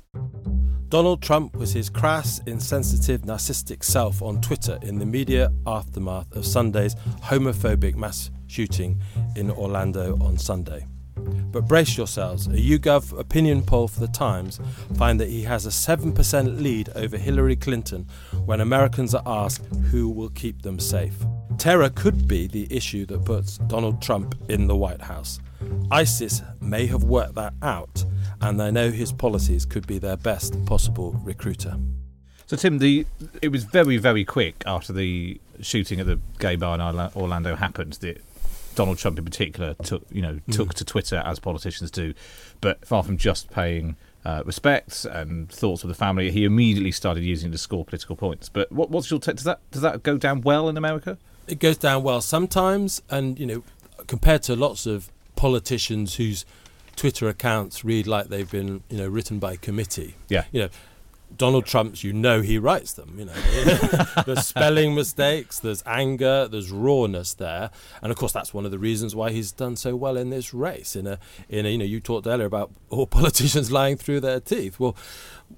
Donald 0.90 1.22
Trump 1.22 1.56
was 1.56 1.74
his 1.74 1.88
crass, 1.88 2.42
insensitive, 2.48 3.22
narcissistic 3.22 3.84
self 3.84 4.24
on 4.24 4.42
Twitter 4.42 4.80
in 4.82 4.98
the 4.98 5.06
media 5.06 5.52
aftermath 5.68 6.36
of 6.36 6.48
Sunday's 6.48 6.96
homophobic 7.22 7.96
mass 7.96 8.32
shooting 8.48 9.00
in 9.36 9.52
Orlando 9.52 10.18
on 10.20 10.40
Sunday. 10.40 10.88
But 11.52 11.68
brace 11.68 11.98
yourselves, 11.98 12.48
a 12.48 12.52
YouGov 12.52 13.18
opinion 13.18 13.64
poll 13.64 13.88
for 13.88 14.00
The 14.00 14.08
Times 14.08 14.60
find 14.96 15.20
that 15.20 15.30
he 15.30 15.44
has 15.44 15.66
a 15.66 15.70
7% 15.70 16.62
lead 16.62 16.90
over 16.96 17.18
Hillary 17.18 17.56
Clinton 17.56 18.08
when 18.46 18.62
Americans 18.62 19.16
are 19.16 19.24
asked 19.26 19.66
who 19.92 20.10
will 20.10 20.30
keep 20.30 20.62
them 20.62 20.80
safe. 20.80 21.16
Terror 21.58 21.90
could 21.90 22.28
be 22.28 22.48
the 22.48 22.68
issue 22.70 23.06
that 23.08 23.26
puts 23.26 23.58
Donald 23.58 24.02
Trump 24.02 24.36
in 24.48 24.68
the 24.68 24.76
White 24.76 25.02
House. 25.02 25.40
ISIS 25.92 26.42
may 26.62 26.86
have 26.86 27.04
worked 27.04 27.36
that 27.36 27.54
out, 27.62 28.06
and 28.42 28.60
they 28.60 28.72
know 28.72 28.92
his 28.92 29.12
policies 29.12 29.66
could 29.66 29.86
be 29.88 29.98
their 29.98 30.18
best 30.18 30.64
possible 30.66 31.12
recruiter. 31.24 31.78
So, 32.46 32.56
Tim, 32.56 32.80
the 32.80 33.06
it 33.42 33.50
was 33.50 33.64
very, 33.64 33.98
very 33.98 34.26
quick 34.26 34.64
after 34.66 34.94
the 34.94 35.40
shooting 35.62 36.00
at 36.00 36.08
the 36.08 36.20
gay 36.40 36.56
bar 36.56 36.76
in 36.76 36.82
Orlando 36.82 37.56
happened 37.56 37.94
that 37.94 38.24
Donald 38.80 38.98
Trump, 38.98 39.20
in 39.20 39.26
particular, 39.26 39.74
took 39.84 40.06
you 40.10 40.22
know 40.22 40.40
took 40.52 40.74
to 40.76 40.86
Twitter 40.86 41.22
as 41.26 41.38
politicians 41.38 41.92
do, 41.92 42.14
but 42.62 42.86
far 42.88 43.04
from 43.04 43.18
just 43.18 43.52
paying 43.52 43.98
uh, 44.24 44.42
respects 44.46 45.04
and 45.04 45.52
thoughts 45.52 45.84
of 45.84 45.90
the 45.90 45.94
family, 45.94 46.32
he 46.32 46.46
immediately 46.46 46.94
started 46.94 47.26
using 47.26 47.50
it 47.50 47.52
to 47.52 47.58
score 47.58 47.84
political 47.84 48.16
points. 48.16 48.48
But 48.48 48.72
what, 48.72 48.90
what's 48.90 49.12
your 49.12 49.20
take? 49.20 49.36
Does 49.36 49.44
that 49.44 49.60
does 49.72 49.82
that 49.82 50.02
go 50.02 50.18
down 50.18 50.40
well 50.40 50.70
in 50.70 50.78
America? 50.78 51.18
It 51.46 51.60
goes 51.60 51.76
down 51.76 52.04
well 52.04 52.22
sometimes, 52.22 53.02
and 53.10 53.38
you 53.38 53.46
know, 53.46 53.64
compared 54.08 54.44
to 54.44 54.56
lots 54.56 54.86
of 54.86 55.12
politicians 55.36 56.16
whose 56.16 56.46
Twitter 56.96 57.28
accounts 57.28 57.84
read 57.84 58.08
like 58.08 58.30
they've 58.30 58.50
been 58.50 58.82
you 58.90 58.98
know 59.00 59.10
written 59.10 59.40
by 59.40 59.58
committee. 59.58 60.16
Yeah. 60.30 60.46
You 60.54 60.62
know, 60.62 60.70
Donald 61.36 61.66
Trump's, 61.66 62.04
you 62.04 62.12
know, 62.12 62.42
he 62.42 62.58
writes 62.58 62.94
them. 62.94 63.16
You 63.18 63.26
know, 63.26 63.34
there's 64.26 64.46
spelling 64.46 64.96
mistakes, 64.96 65.60
there's 65.60 65.84
anger, 65.86 66.48
there's 66.48 66.72
rawness 66.72 67.34
there, 67.34 67.70
and 68.02 68.12
of 68.12 68.18
course 68.18 68.32
that's 68.32 68.54
one 68.54 68.66
of 68.66 68.72
the 68.72 68.80
reasons 68.80 69.16
why 69.16 69.32
he's 69.32 69.52
done 69.52 69.76
so 69.76 69.96
well 69.96 70.18
in 70.18 70.30
this 70.30 70.54
race. 70.54 70.96
In 70.96 71.08
a, 71.08 71.20
in 71.48 71.66
a, 71.66 71.70
you 71.70 71.78
know, 71.78 71.86
you 71.86 72.00
talked 72.00 72.28
earlier 72.28 72.48
about 72.48 72.72
all 72.90 73.08
politicians 73.20 73.72
lying 73.72 73.98
through 73.98 74.20
their 74.20 74.40
teeth. 74.40 74.80
Well, 74.80 74.96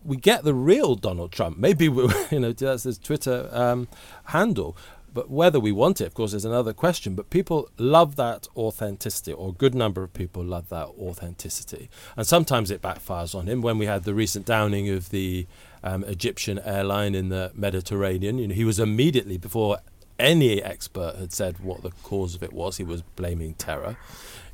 we 0.03 0.17
get 0.17 0.43
the 0.43 0.53
real 0.53 0.95
Donald 0.95 1.31
Trump. 1.31 1.57
Maybe 1.57 1.89
we, 1.89 2.03
you 2.31 2.39
know 2.39 2.53
that's 2.53 2.83
his 2.83 2.97
Twitter 2.97 3.49
um, 3.51 3.87
handle. 4.25 4.77
But 5.13 5.30
whether 5.30 5.60
we 5.60 5.72
want 5.72 6.00
it, 6.00 6.08
of 6.08 6.13
course, 6.13 6.34
is 6.34 6.46
another 6.46 6.74
question. 6.74 7.15
But 7.15 7.30
people 7.30 7.70
love 7.77 8.15
that 8.15 8.48
authenticity, 8.56 9.34
or 9.34 9.50
a 9.50 9.53
good 9.53 9.75
number 9.75 10.03
of 10.03 10.13
people 10.13 10.44
love 10.44 10.70
that 10.70 10.88
authenticity. 10.88 11.89
And 12.15 12.25
sometimes 12.25 12.72
it 12.72 12.82
backfires 12.82 13.36
on 13.36 13.48
him. 13.48 13.62
When 13.62 13.77
we 13.77 13.88
had 13.88 14.03
the 14.03 14.13
recent 14.13 14.46
downing 14.46 14.89
of 14.89 15.10
the 15.10 15.48
um, 15.84 16.03
Egyptian 16.06 16.60
airline 16.60 17.13
in 17.15 17.30
the 17.30 17.51
Mediterranean, 17.53 18.38
you 18.38 18.48
know, 18.48 18.56
he 18.56 18.63
was 18.63 18.80
immediately, 18.80 19.38
before 19.38 19.80
any 20.18 20.62
expert 20.62 21.15
had 21.18 21.34
said 21.34 21.60
what 21.60 21.82
the 21.82 21.91
cause 22.03 22.36
of 22.36 22.44
it 22.44 22.53
was, 22.53 22.77
he 22.77 22.84
was 22.84 23.01
blaming 23.01 23.56
terror. 23.56 23.98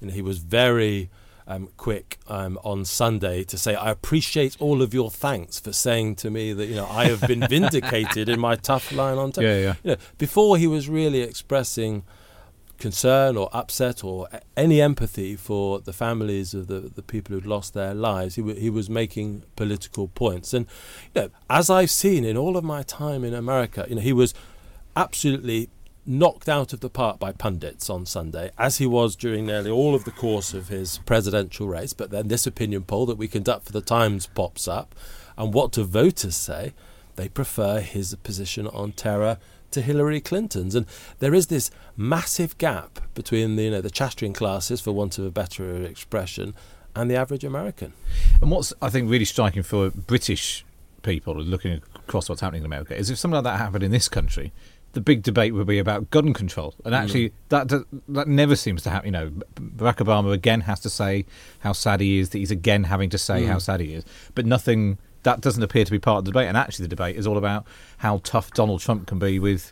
You 0.01 0.07
know, 0.07 0.13
he 0.13 0.21
was 0.21 0.39
very 0.39 1.09
um, 1.47 1.69
quick 1.77 2.17
um, 2.27 2.59
on 2.63 2.85
Sunday 2.85 3.43
to 3.45 3.57
say, 3.57 3.75
I 3.75 3.89
appreciate 3.89 4.57
all 4.59 4.81
of 4.81 4.93
your 4.93 5.09
thanks 5.09 5.59
for 5.59 5.71
saying 5.71 6.15
to 6.17 6.29
me 6.29 6.53
that, 6.53 6.65
you 6.67 6.75
know, 6.75 6.87
I 6.87 7.05
have 7.05 7.21
been 7.21 7.47
vindicated 7.49 8.29
in 8.29 8.39
my 8.39 8.55
tough 8.55 8.91
line 8.91 9.17
on 9.17 9.31
terror. 9.31 9.47
Yeah, 9.47 9.59
yeah. 9.59 9.73
You 9.83 9.91
know, 9.91 9.97
before 10.17 10.57
he 10.57 10.67
was 10.67 10.89
really 10.89 11.21
expressing 11.21 12.03
concern 12.77 13.37
or 13.37 13.49
upset 13.53 14.03
or 14.03 14.27
any 14.55 14.81
empathy 14.81 15.35
for 15.35 15.79
the 15.79 15.93
families 15.93 16.53
of 16.53 16.67
the, 16.67 16.79
the 16.81 17.01
people 17.01 17.33
who'd 17.33 17.45
lost 17.45 17.73
their 17.73 17.93
lives. 17.93 18.35
He, 18.35 18.41
w- 18.41 18.59
he 18.59 18.69
was 18.69 18.89
making 18.89 19.43
political 19.55 20.07
points. 20.09 20.53
And, 20.53 20.67
you 21.15 21.21
know, 21.23 21.29
as 21.49 21.69
I've 21.69 21.89
seen 21.89 22.23
in 22.23 22.37
all 22.37 22.55
of 22.55 22.63
my 22.63 22.83
time 22.83 23.23
in 23.23 23.33
America, 23.33 23.85
you 23.89 23.95
know, 23.95 24.01
he 24.01 24.13
was 24.13 24.33
absolutely 24.95 25.69
knocked 26.07 26.47
out 26.47 26.71
of 26.71 26.79
the 26.79 26.89
park 26.89 27.19
by 27.19 27.33
pundits 27.33 27.89
on 27.89 28.05
Sunday, 28.05 28.49
as 28.57 28.77
he 28.77 28.87
was 28.87 29.15
during 29.15 29.45
nearly 29.45 29.69
all 29.69 29.93
of 29.93 30.05
the 30.05 30.11
course 30.11 30.53
of 30.53 30.69
his 30.69 30.99
presidential 30.99 31.67
race. 31.67 31.93
But 31.93 32.09
then 32.09 32.29
this 32.29 32.47
opinion 32.47 32.83
poll 32.83 33.05
that 33.07 33.17
we 33.17 33.27
conduct 33.27 33.65
for 33.65 33.73
the 33.73 33.81
Times 33.81 34.27
pops 34.27 34.67
up, 34.67 34.95
and 35.37 35.53
what 35.53 35.73
do 35.73 35.83
voters 35.83 36.35
say? 36.35 36.73
They 37.17 37.27
prefer 37.27 37.81
his 37.81 38.15
position 38.23 38.67
on 38.67 38.93
terror 38.93 39.37
to 39.71 39.81
Hillary 39.81 40.21
Clinton's, 40.21 40.75
and 40.75 40.85
there 41.19 41.33
is 41.33 41.47
this 41.47 41.69
massive 41.97 42.57
gap 42.57 43.01
between 43.13 43.57
the 43.57 43.63
you 43.63 43.71
know 43.71 43.81
the 43.81 43.89
chattering 43.89 44.33
classes, 44.33 44.79
for 44.79 44.93
want 44.93 45.17
of 45.17 45.25
a 45.25 45.31
better 45.31 45.83
expression, 45.83 46.53
and 46.95 47.11
the 47.11 47.15
average 47.15 47.43
American. 47.43 47.93
And 48.41 48.49
what's 48.49 48.73
I 48.81 48.89
think 48.89 49.09
really 49.09 49.25
striking 49.25 49.63
for 49.63 49.89
British 49.89 50.63
people 51.03 51.35
looking 51.35 51.81
across 51.95 52.27
what's 52.27 52.41
happening 52.41 52.61
in 52.61 52.65
America 52.65 52.95
is 52.95 53.09
if 53.09 53.17
something 53.17 53.35
like 53.35 53.43
that 53.43 53.57
happened 53.57 53.83
in 53.83 53.91
this 53.91 54.09
country, 54.09 54.51
the 54.97 55.01
big 55.01 55.21
debate 55.21 55.53
would 55.53 55.67
be 55.67 55.77
about 55.77 56.09
gun 56.09 56.33
control. 56.33 56.73
And 56.83 56.95
mm. 56.95 56.97
actually, 56.97 57.31
that 57.49 57.69
that 57.69 57.85
that 58.09 58.27
never 58.27 58.55
seems 58.55 58.81
to 58.81 58.89
happen. 58.89 59.05
You 59.05 59.11
know, 59.11 59.29
Barack 59.53 59.97
Obama 59.97 60.33
again 60.33 60.61
has 60.61 60.79
to 60.79 60.89
say 60.89 61.27
how 61.59 61.73
sad 61.73 62.01
he 62.01 62.17
is. 62.17 62.29
That 62.29 62.39
he's 62.39 62.49
again 62.49 62.85
having 62.85 63.11
to 63.11 63.17
say 63.19 63.45
how 63.45 63.57
mm. 63.57 63.61
sad 63.61 63.79
he 63.79 63.93
is. 63.93 64.03
But 64.33 64.47
nothing 64.47 64.97
that 65.21 65.39
doesn't 65.39 65.61
appear 65.61 65.85
to 65.85 65.91
be 65.91 65.99
part 65.99 66.17
of 66.17 66.25
the 66.25 66.31
debate. 66.31 66.47
And 66.47 66.57
actually, 66.57 66.85
the 66.85 66.95
debate 66.95 67.15
is 67.15 67.27
all 67.27 67.37
about 67.37 67.67
how 67.97 68.21
tough 68.23 68.51
Donald 68.53 68.81
Trump 68.81 69.05
can 69.05 69.19
be 69.19 69.37
with 69.37 69.71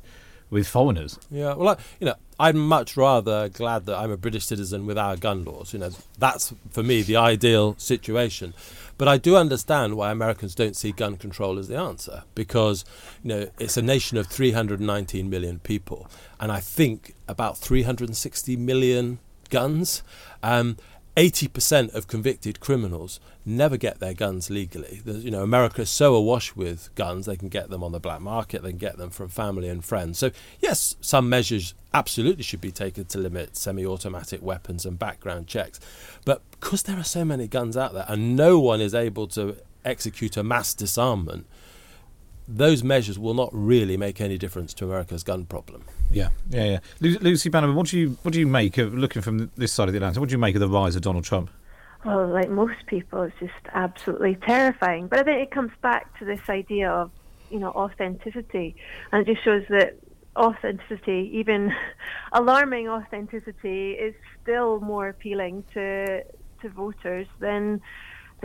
with 0.55 0.69
foreigners. 0.69 1.19
Yeah, 1.29 1.53
well, 1.53 1.75
I, 1.75 1.77
you 1.99 2.05
know, 2.05 2.15
I'm 2.39 2.57
much 2.57 2.95
rather 2.95 3.49
glad 3.49 3.85
that 3.87 3.97
I'm 3.97 4.09
a 4.09 4.15
British 4.15 4.45
citizen 4.45 4.85
with 4.85 4.97
our 4.97 5.17
gun 5.17 5.43
laws. 5.43 5.73
You 5.73 5.79
know, 5.79 5.89
that's 6.17 6.53
for 6.71 6.81
me 6.81 7.01
the 7.01 7.17
ideal 7.17 7.75
situation. 7.77 8.53
But 8.97 9.09
I 9.09 9.17
do 9.17 9.35
understand 9.35 9.97
why 9.97 10.11
Americans 10.11 10.55
don't 10.55 10.77
see 10.77 10.93
gun 10.93 11.17
control 11.17 11.59
as 11.59 11.67
the 11.67 11.75
answer 11.75 12.23
because, 12.35 12.85
you 13.21 13.27
know, 13.27 13.49
it's 13.59 13.75
a 13.75 13.81
nation 13.81 14.17
of 14.17 14.27
319 14.27 15.29
million 15.29 15.59
people, 15.59 16.07
and 16.39 16.53
I 16.53 16.61
think 16.61 17.15
about 17.27 17.57
360 17.57 18.55
million 18.55 19.19
guns. 19.49 20.03
Um, 20.41 20.77
80% 21.15 21.93
of 21.95 22.07
convicted 22.07 22.59
criminals 22.59 23.21
never 23.45 23.77
get 23.77 23.99
their 23.99 24.13
guns 24.13 24.49
legally. 24.49 25.01
You 25.05 25.31
know, 25.31 25.43
America 25.43 25.83
is 25.83 25.89
so 25.89 26.13
awash 26.13 26.55
with 26.55 26.93
guns, 26.95 27.25
they 27.25 27.37
can 27.37 27.47
get 27.47 27.69
them 27.69 27.83
on 27.83 27.93
the 27.93 27.99
black 27.99 28.19
market, 28.19 28.63
they 28.63 28.71
can 28.71 28.77
get 28.77 28.97
them 28.97 29.09
from 29.09 29.29
family 29.29 29.69
and 29.69 29.83
friends. 29.83 30.19
So, 30.19 30.31
yes, 30.59 30.95
some 30.99 31.29
measures 31.29 31.73
absolutely 31.93 32.43
should 32.43 32.59
be 32.59 32.71
taken 32.71 33.05
to 33.05 33.17
limit 33.17 33.55
semi 33.55 33.85
automatic 33.85 34.41
weapons 34.41 34.85
and 34.85 34.99
background 34.99 35.47
checks. 35.47 35.79
But 36.25 36.41
because 36.51 36.83
there 36.83 36.99
are 36.99 37.03
so 37.03 37.23
many 37.23 37.47
guns 37.47 37.77
out 37.77 37.93
there 37.93 38.05
and 38.09 38.35
no 38.35 38.59
one 38.59 38.81
is 38.81 38.93
able 38.93 39.27
to 39.29 39.55
execute 39.85 40.35
a 40.35 40.43
mass 40.43 40.73
disarmament, 40.73 41.45
those 42.47 42.83
measures 42.83 43.17
will 43.17 43.33
not 43.33 43.49
really 43.51 43.97
make 43.97 44.21
any 44.21 44.37
difference 44.37 44.73
to 44.75 44.85
America's 44.85 45.23
gun 45.23 45.45
problem. 45.45 45.83
Yeah, 46.11 46.29
yeah, 46.49 46.65
yeah. 46.65 46.79
Lu- 47.01 47.17
Lucy 47.21 47.49
Bannerman, 47.49 47.75
what 47.75 47.87
do 47.87 47.99
you 47.99 48.17
what 48.21 48.33
do 48.33 48.39
you 48.39 48.47
make 48.47 48.77
of 48.77 48.93
looking 48.93 49.21
from 49.21 49.51
this 49.55 49.73
side 49.73 49.87
of 49.87 49.93
the 49.93 49.97
Atlantic? 49.97 50.19
What 50.19 50.29
do 50.29 50.33
you 50.33 50.39
make 50.39 50.55
of 50.55 50.61
the 50.61 50.69
rise 50.69 50.95
of 50.95 51.01
Donald 51.01 51.23
Trump? 51.23 51.49
Well, 52.05 52.27
like 52.27 52.49
most 52.49 52.85
people, 52.85 53.23
it's 53.23 53.35
just 53.39 53.53
absolutely 53.73 54.35
terrifying. 54.35 55.07
But 55.07 55.19
I 55.19 55.23
think 55.23 55.41
it 55.41 55.51
comes 55.51 55.71
back 55.81 56.17
to 56.19 56.25
this 56.25 56.41
idea 56.49 56.91
of, 56.91 57.09
you 57.49 57.59
know, 57.59 57.71
authenticity, 57.71 58.75
and 59.11 59.27
it 59.27 59.33
just 59.33 59.43
shows 59.43 59.63
that 59.69 59.97
authenticity, 60.37 61.31
even 61.33 61.73
alarming 62.31 62.87
authenticity, 62.87 63.91
is 63.93 64.13
still 64.43 64.79
more 64.81 65.09
appealing 65.09 65.63
to 65.73 66.23
to 66.61 66.69
voters 66.69 67.27
than 67.39 67.81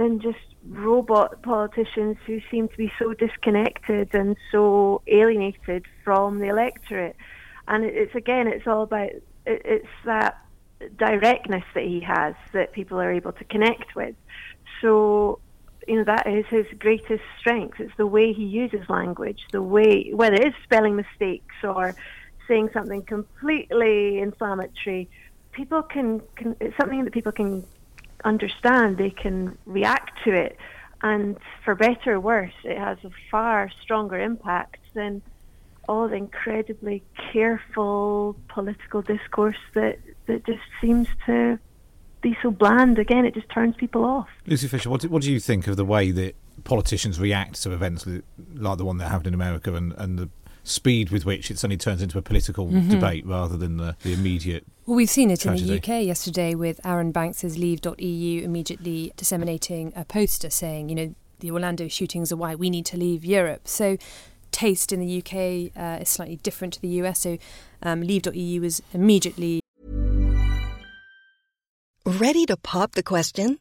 than 0.00 0.18
just 0.18 0.38
robot 0.66 1.42
politicians 1.42 2.16
who 2.26 2.40
seem 2.50 2.68
to 2.68 2.76
be 2.78 2.90
so 2.98 3.12
disconnected 3.12 4.08
and 4.14 4.34
so 4.50 5.02
alienated 5.06 5.84
from 6.02 6.38
the 6.38 6.46
electorate. 6.46 7.16
And 7.68 7.84
it's 7.84 8.14
again, 8.14 8.48
it's 8.48 8.66
all 8.66 8.82
about 8.84 9.10
it's 9.44 9.94
that 10.06 10.38
directness 10.96 11.64
that 11.74 11.84
he 11.84 12.00
has 12.00 12.34
that 12.52 12.72
people 12.72 12.98
are 12.98 13.12
able 13.12 13.32
to 13.32 13.44
connect 13.44 13.94
with. 13.94 14.14
So, 14.80 15.38
you 15.86 15.96
know, 15.96 16.04
that 16.04 16.26
is 16.26 16.46
his 16.46 16.66
greatest 16.78 17.22
strength. 17.38 17.78
It's 17.78 17.96
the 17.98 18.06
way 18.06 18.32
he 18.32 18.44
uses 18.44 18.88
language, 18.88 19.42
the 19.52 19.60
way, 19.60 20.12
whether 20.14 20.36
it 20.36 20.48
is 20.48 20.54
spelling 20.64 20.96
mistakes 20.96 21.56
or 21.62 21.94
saying 22.48 22.70
something 22.72 23.02
completely 23.02 24.18
inflammatory, 24.18 25.10
people 25.52 25.82
can, 25.82 26.22
can 26.36 26.56
it's 26.58 26.76
something 26.78 27.04
that 27.04 27.12
people 27.12 27.32
can 27.32 27.66
understand. 28.24 28.98
They 28.98 29.10
can 29.10 29.56
react 29.66 30.22
to 30.24 30.32
it. 30.32 30.56
And 31.02 31.38
for 31.64 31.74
better 31.74 32.14
or 32.14 32.20
worse, 32.20 32.52
it 32.64 32.78
has 32.78 32.98
a 33.04 33.10
far 33.30 33.70
stronger 33.82 34.18
impact 34.18 34.80
than 34.94 35.22
all 35.88 36.08
the 36.08 36.14
incredibly 36.14 37.02
careful 37.32 38.36
political 38.48 39.02
discourse 39.02 39.56
that, 39.74 39.98
that 40.26 40.44
just 40.44 40.60
seems 40.80 41.08
to 41.26 41.58
be 42.20 42.36
so 42.42 42.50
bland. 42.50 42.98
Again, 42.98 43.24
it 43.24 43.34
just 43.34 43.48
turns 43.48 43.74
people 43.76 44.04
off. 44.04 44.28
Lucy 44.46 44.68
Fisher, 44.68 44.90
what 44.90 45.00
do, 45.00 45.08
what 45.08 45.22
do 45.22 45.32
you 45.32 45.40
think 45.40 45.66
of 45.66 45.76
the 45.76 45.84
way 45.84 46.10
that 46.10 46.36
politicians 46.64 47.18
react 47.18 47.62
to 47.62 47.72
events 47.72 48.06
like 48.54 48.78
the 48.78 48.84
one 48.84 48.98
that 48.98 49.08
happened 49.08 49.28
in 49.28 49.34
America 49.34 49.74
and, 49.74 49.94
and 49.94 50.18
the 50.18 50.28
speed 50.62 51.10
with 51.10 51.24
which 51.24 51.50
it 51.50 51.58
suddenly 51.58 51.76
turns 51.76 52.02
into 52.02 52.18
a 52.18 52.22
political 52.22 52.68
mm-hmm. 52.68 52.90
debate 52.90 53.26
rather 53.26 53.56
than 53.56 53.78
the, 53.78 53.96
the 54.02 54.12
immediate. 54.12 54.64
Well, 54.90 54.96
we've 54.96 55.08
seen 55.08 55.30
it 55.30 55.42
tragedy. 55.42 55.62
in 55.62 55.68
the 55.68 55.76
UK 55.76 56.04
yesterday 56.04 56.52
with 56.56 56.84
Arron 56.84 57.12
Banks's 57.12 57.56
Leave.eu 57.56 58.42
immediately 58.42 59.12
disseminating 59.16 59.92
a 59.94 60.04
poster 60.04 60.50
saying, 60.50 60.88
you 60.88 60.96
know, 60.96 61.14
the 61.38 61.52
Orlando 61.52 61.86
shootings 61.86 62.32
are 62.32 62.36
why 62.36 62.56
we 62.56 62.70
need 62.70 62.86
to 62.86 62.96
leave 62.96 63.24
Europe. 63.24 63.68
So, 63.68 63.98
taste 64.50 64.90
in 64.90 64.98
the 64.98 65.18
UK 65.18 65.70
uh, 65.80 66.02
is 66.02 66.08
slightly 66.08 66.40
different 66.42 66.74
to 66.74 66.80
the 66.80 66.88
US. 67.02 67.20
So, 67.20 67.38
um, 67.84 68.00
Leave.eu 68.00 68.60
was 68.60 68.82
immediately. 68.92 69.60
Ready 72.04 72.44
to 72.46 72.56
pop 72.56 72.96
the 72.96 73.04
question? 73.04 73.60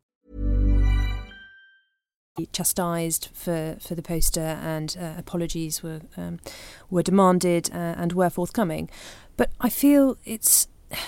chastised 2.51 3.29
for, 3.33 3.77
for 3.79 3.95
the 3.95 4.01
poster, 4.01 4.57
and 4.61 4.95
uh, 4.99 5.13
apologies 5.17 5.83
were 5.83 6.01
um, 6.17 6.39
were 6.89 7.03
demanded 7.03 7.69
uh, 7.73 7.95
and 7.97 8.13
were 8.13 8.29
forthcoming. 8.29 8.89
But 9.37 9.51
I 9.59 9.69
feel 9.69 10.17
it's 10.25 10.67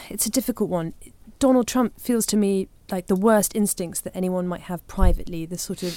it's 0.09 0.25
a 0.25 0.29
difficult 0.29 0.69
one. 0.69 0.93
Donald 1.39 1.67
Trump 1.67 1.99
feels 1.99 2.25
to 2.27 2.37
me 2.37 2.69
like 2.89 3.07
the 3.07 3.15
worst 3.15 3.55
instincts 3.55 4.01
that 4.01 4.15
anyone 4.15 4.47
might 4.47 4.61
have 4.61 4.85
privately. 4.87 5.45
The 5.45 5.57
sort 5.57 5.83
of 5.83 5.91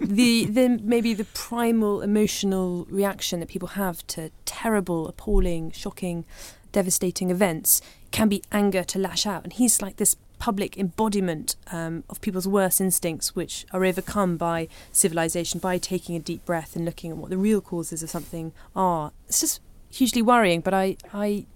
the 0.00 0.46
the 0.46 0.80
maybe 0.82 1.14
the 1.14 1.26
primal 1.26 2.00
emotional 2.00 2.86
reaction 2.90 3.40
that 3.40 3.48
people 3.48 3.68
have 3.68 4.06
to 4.08 4.30
terrible, 4.44 5.08
appalling, 5.08 5.70
shocking, 5.72 6.24
devastating 6.72 7.30
events 7.30 7.80
can 8.10 8.28
be 8.28 8.42
anger 8.52 8.84
to 8.84 8.98
lash 8.98 9.26
out, 9.26 9.44
and 9.44 9.52
he's 9.52 9.82
like 9.82 9.96
this 9.96 10.16
public 10.38 10.78
embodiment 10.78 11.56
um, 11.72 12.04
of 12.08 12.20
people's 12.20 12.46
worst 12.46 12.80
instincts, 12.80 13.34
which 13.34 13.66
are 13.72 13.84
overcome 13.84 14.36
by 14.36 14.68
civilization, 14.92 15.60
by 15.60 15.78
taking 15.78 16.16
a 16.16 16.20
deep 16.20 16.44
breath 16.44 16.76
and 16.76 16.84
looking 16.84 17.10
at 17.10 17.16
what 17.16 17.30
the 17.30 17.36
real 17.36 17.60
causes 17.60 18.02
of 18.02 18.10
something 18.10 18.52
are. 18.74 19.12
It's 19.26 19.40
just 19.40 19.60
hugely 19.90 20.22
worrying. 20.22 20.60
But 20.60 20.74
I, 20.74 20.96
I, 21.12 21.46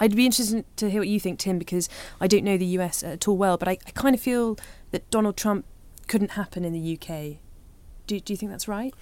I'd 0.00 0.16
be 0.16 0.26
interested 0.26 0.64
to 0.76 0.90
hear 0.90 1.00
what 1.00 1.08
you 1.08 1.20
think, 1.20 1.38
Tim, 1.38 1.58
because 1.58 1.88
I 2.20 2.26
don't 2.26 2.44
know 2.44 2.56
the 2.56 2.66
US 2.78 3.02
at 3.02 3.26
all 3.28 3.36
well. 3.36 3.56
But 3.56 3.68
I, 3.68 3.78
I 3.86 3.90
kind 3.92 4.14
of 4.14 4.20
feel 4.20 4.58
that 4.90 5.08
Donald 5.10 5.36
Trump 5.36 5.64
couldn't 6.08 6.32
happen 6.32 6.64
in 6.64 6.72
the 6.72 6.98
UK. 6.98 7.38
Do, 8.06 8.18
do 8.18 8.32
you 8.32 8.36
think 8.36 8.50
that's 8.50 8.68
right? 8.68 8.94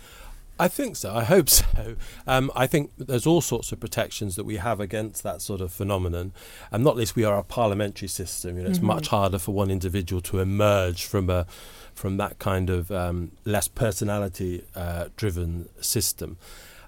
I 0.61 0.69
think 0.69 0.97
so. 0.97 1.15
I 1.15 1.25
hope 1.25 1.49
so. 1.49 1.97
Um, 2.27 2.53
I 2.55 2.67
think 2.67 2.93
there's 2.99 3.27
all 3.27 3.41
sorts 3.41 3.73
of 3.73 3.81
protections 3.81 4.37
that 4.37 4.45
we 4.45 4.57
have 4.57 4.79
against 4.79 5.23
that 5.23 5.41
sort 5.41 5.61
of 5.61 5.73
phenomenon, 5.73 6.33
and 6.71 6.85
not 6.85 6.97
least 6.97 7.17
we 7.17 7.25
are 7.25 7.39
a 7.39 7.43
parliamentary 7.43 8.09
system. 8.09 8.57
You 8.57 8.65
know, 8.65 8.69
it's 8.69 8.79
mm-hmm. 8.79 8.89
much 8.89 9.09
harder 9.09 9.39
for 9.39 9.53
one 9.53 9.71
individual 9.71 10.21
to 10.23 10.39
emerge 10.39 11.05
from 11.05 11.31
a 11.31 11.47
from 11.95 12.19
that 12.19 12.39
kind 12.39 12.71
of 12.71 12.91
um, 12.91 13.33
less 13.45 13.69
personality 13.69 14.65
uh, 14.75 15.09
driven 15.17 15.69
system. 15.81 16.37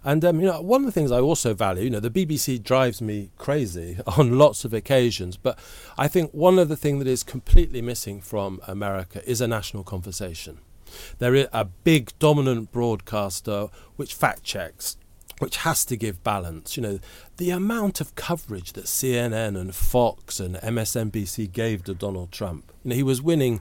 And 0.05 0.25
um, 0.25 0.41
you 0.41 0.47
know, 0.47 0.61
one 0.61 0.83
of 0.83 0.87
the 0.87 0.93
things 0.93 1.13
I 1.13 1.21
also 1.21 1.55
value, 1.55 1.85
you 1.85 1.91
know, 1.91 2.01
the 2.01 2.11
BBC 2.11 2.63
drives 2.63 3.01
me 3.01 3.31
crazy 3.39 3.99
on 4.19 4.39
lots 4.39 4.65
of 4.65 4.75
occasions, 4.75 5.37
but 5.37 5.59
I 5.97 6.09
think 6.09 6.33
one 6.33 6.59
of 6.59 6.69
the 6.69 6.77
things 6.77 6.99
that 6.99 7.11
is 7.11 7.23
completely 7.23 7.81
missing 7.81 8.21
from 8.21 8.61
America 8.67 9.23
is 9.29 9.41
a 9.41 9.49
national 9.49 9.85
conversation. 9.85 10.59
There 11.19 11.35
is 11.35 11.49
a 11.53 11.65
big 11.65 12.13
dominant 12.19 12.73
broadcaster 12.73 13.69
which 13.97 14.15
fact 14.15 14.43
checks 14.45 14.97
which 15.39 15.59
has 15.59 15.85
to 15.85 15.97
give 15.97 16.23
balance. 16.23 16.77
You 16.77 16.83
know, 16.85 16.99
the 17.37 17.51
amount 17.51 18.01
of 18.01 18.15
coverage 18.15 18.75
that 18.75 18.85
CNN 18.85 19.61
and 19.61 19.75
Fox 19.75 20.39
and 20.39 20.55
MSNBC 20.57 21.51
gave 21.51 21.83
to 21.85 21.95
Donald 21.95 22.31
Trump. 22.31 22.73
You 22.85 22.91
know, 22.91 22.95
he 22.95 23.03
was 23.03 23.21
winning 23.21 23.61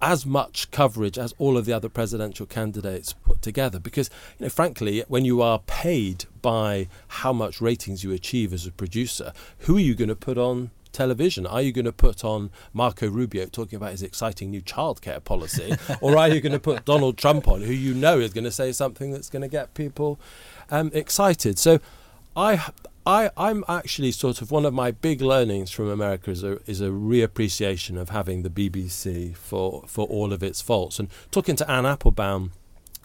as 0.00 0.26
much 0.26 0.70
coverage 0.70 1.18
as 1.18 1.34
all 1.38 1.56
of 1.56 1.66
the 1.66 1.72
other 1.72 1.88
presidential 1.88 2.46
candidates 2.46 3.12
put 3.12 3.42
together 3.42 3.80
because 3.80 4.08
you 4.38 4.44
know 4.44 4.48
frankly 4.48 5.02
when 5.08 5.24
you 5.24 5.42
are 5.42 5.58
paid 5.66 6.24
by 6.40 6.86
how 7.08 7.32
much 7.32 7.60
ratings 7.60 8.04
you 8.04 8.12
achieve 8.12 8.52
as 8.52 8.64
a 8.64 8.70
producer 8.70 9.32
who 9.60 9.76
are 9.76 9.80
you 9.80 9.96
going 9.96 10.08
to 10.08 10.14
put 10.14 10.38
on 10.38 10.70
television? 10.98 11.46
Are 11.46 11.62
you 11.62 11.70
going 11.70 11.84
to 11.84 11.92
put 11.92 12.24
on 12.24 12.50
Marco 12.72 13.08
Rubio 13.08 13.46
talking 13.46 13.76
about 13.76 13.92
his 13.92 14.02
exciting 14.02 14.50
new 14.50 14.60
childcare 14.60 15.22
policy, 15.22 15.76
or 16.00 16.18
are 16.18 16.28
you 16.28 16.40
going 16.40 16.52
to 16.52 16.58
put 16.58 16.84
Donald 16.84 17.16
Trump 17.16 17.46
on, 17.46 17.62
who 17.62 17.72
you 17.72 17.94
know 17.94 18.18
is 18.18 18.32
going 18.32 18.44
to 18.44 18.50
say 18.50 18.72
something 18.72 19.12
that's 19.12 19.30
going 19.30 19.42
to 19.42 19.48
get 19.48 19.74
people 19.74 20.18
um, 20.70 20.90
excited? 20.92 21.58
So, 21.58 21.80
I. 22.36 22.60
I, 23.06 23.30
I'm 23.38 23.64
actually 23.68 24.12
sort 24.12 24.42
of 24.42 24.50
one 24.50 24.66
of 24.66 24.74
my 24.74 24.90
big 24.90 25.22
learnings 25.22 25.70
from 25.70 25.88
America 25.88 26.30
is 26.30 26.44
a, 26.44 26.58
is 26.66 26.82
a 26.82 26.88
reappreciation 26.88 27.98
of 27.98 28.10
having 28.10 28.42
the 28.42 28.50
BBC 28.50 29.34
for, 29.34 29.84
for 29.86 30.06
all 30.08 30.30
of 30.30 30.42
its 30.42 30.60
faults. 30.60 30.98
And 30.98 31.08
talking 31.30 31.56
to 31.56 31.70
Anne 31.70 31.86
Applebaum 31.86 32.52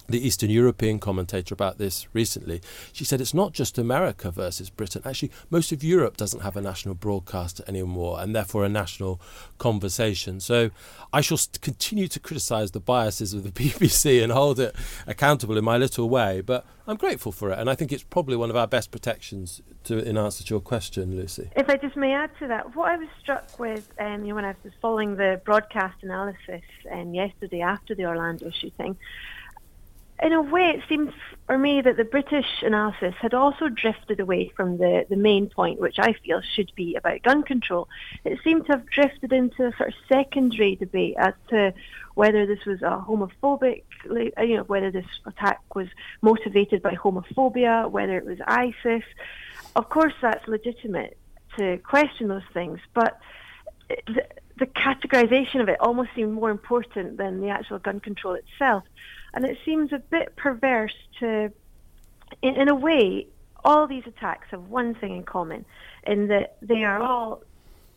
the 0.08 0.26
Eastern 0.26 0.50
European 0.50 1.00
commentator 1.00 1.54
about 1.54 1.78
this 1.78 2.08
recently. 2.14 2.62
She 2.92 3.06
said 3.06 3.22
it's 3.22 3.34
not 3.34 3.54
just 3.54 3.78
America 3.78 4.32
versus 4.32 4.70
Britain. 4.70 5.02
Actually, 5.06 5.32
most 5.50 5.72
of 5.72 5.84
Europe 5.84 6.18
doesn't 6.18 6.42
have 6.42 6.58
a 6.58 6.62
national 6.62 6.96
broadcaster 6.96 7.64
anymore 7.68 8.20
and 8.20 8.36
therefore 8.36 8.66
a 8.66 8.70
national 8.70 9.22
conversation. 9.58 10.40
So 10.40 10.72
I 11.12 11.22
shall 11.22 11.40
continue 11.62 12.08
to 12.10 12.20
criticise 12.20 12.72
the 12.72 12.80
biases 12.80 13.34
of 13.34 13.44
the 13.44 13.52
BBC 13.64 14.22
and 14.22 14.32
hold 14.32 14.60
it 14.60 14.76
accountable 15.08 15.58
in 15.58 15.64
my 15.64 15.78
little 15.78 16.10
way. 16.10 16.42
But 16.42 16.66
I'm 16.86 16.98
grateful 16.98 17.32
for 17.32 17.50
it. 17.52 17.60
And 17.60 17.70
I 17.70 17.76
think 17.76 17.94
it's 17.94 18.04
probably 18.04 18.36
one 18.36 18.50
of 18.50 18.58
our 18.58 18.68
best 18.68 18.92
protections 18.92 19.62
to, 19.86 20.00
in 20.00 20.18
answer 20.18 20.44
to 20.44 20.50
your 20.50 20.60
question, 20.60 21.16
Lucy. 21.16 21.50
If 21.56 21.70
I 21.70 21.78
just 21.78 21.96
may 21.96 22.14
add 22.14 22.32
to 22.40 22.48
that, 22.48 22.76
what 22.76 22.92
I 22.92 22.98
was 22.98 23.08
struck 23.22 23.58
with 23.58 23.90
um, 24.00 24.24
you 24.24 24.30
know, 24.30 24.36
when 24.36 24.46
I 24.46 24.56
was 24.64 24.74
following 24.82 25.16
the 25.16 25.42
broadcast 25.46 26.04
analysis 26.04 26.62
um, 26.92 27.14
yesterday 27.14 27.62
after 27.62 27.96
the 27.96 28.06
Orlando 28.06 28.52
shooting, 28.52 28.98
in 30.22 30.32
a 30.32 30.42
way, 30.42 30.70
it 30.70 30.82
seems 30.88 31.12
for 31.48 31.58
me 31.58 31.82
that 31.82 31.98
the 31.98 32.06
British 32.06 32.46
analysis 32.62 33.14
had 33.20 33.34
also 33.34 33.68
drifted 33.68 34.20
away 34.20 34.52
from 34.56 34.78
the, 34.78 35.06
the 35.10 35.16
main 35.16 35.50
point, 35.50 35.80
which 35.80 35.98
I 36.00 36.14
feel 36.14 36.42
should 36.56 36.72
be 36.76 36.96
about 36.96 37.24
gun 37.24 37.44
control. 37.44 37.90
It 38.24 38.40
seemed 38.44 38.66
to 38.68 38.74
have 38.74 38.86
drifted 38.90 39.34
into 39.34 39.68
a 39.68 39.76
sort 39.76 39.90
of 39.90 39.96
secondary 40.08 40.76
debate 40.76 41.16
as 41.18 41.34
to 41.50 41.74
whether 42.16 42.46
this 42.46 42.64
was 42.66 42.82
a 42.82 43.04
homophobic, 43.08 43.84
uh, 44.10 44.42
you 44.42 44.58
know, 44.58 44.64
whether 44.64 44.92
this 44.92 45.06
attack 45.26 45.62
was 45.76 45.88
motivated 46.22 46.82
by 46.82 46.96
homophobia, 46.96 47.90
whether 47.90 48.18
it 48.18 48.26
was 48.26 48.38
ISIS. 48.48 49.04
Of 49.76 49.90
course, 49.90 50.14
that's 50.22 50.48
legitimate 50.48 51.18
to 51.58 51.78
question 51.80 52.28
those 52.28 52.42
things, 52.54 52.80
but 52.94 53.20
uh, 53.90 53.96
the, 54.08 54.26
the 54.58 54.66
categorization 54.68 55.62
of 55.62 55.70
it 55.70 55.78
almost 55.80 56.10
seemed 56.16 56.34
more 56.34 56.52
important 56.52 57.18
than 57.18 57.42
the 57.42 57.50
actual 57.50 57.80
gun 57.80 58.00
control 58.00 58.36
itself. 58.36 58.84
And 59.34 59.46
it 59.46 59.58
seems 59.66 59.92
a 59.92 60.00
bit 60.00 60.36
perverse 60.36 60.94
to, 61.20 61.52
in, 62.42 62.56
in 62.56 62.70
a 62.70 62.76
way, 62.76 63.28
all 63.66 63.88
these 63.88 64.04
attacks 64.06 64.48
have 64.52 64.70
one 64.70 64.94
thing 64.94 65.16
in 65.16 65.24
common, 65.24 65.66
in 66.06 66.28
that 66.28 66.58
they 66.62 66.84
are 66.84 67.02
all 67.02 67.44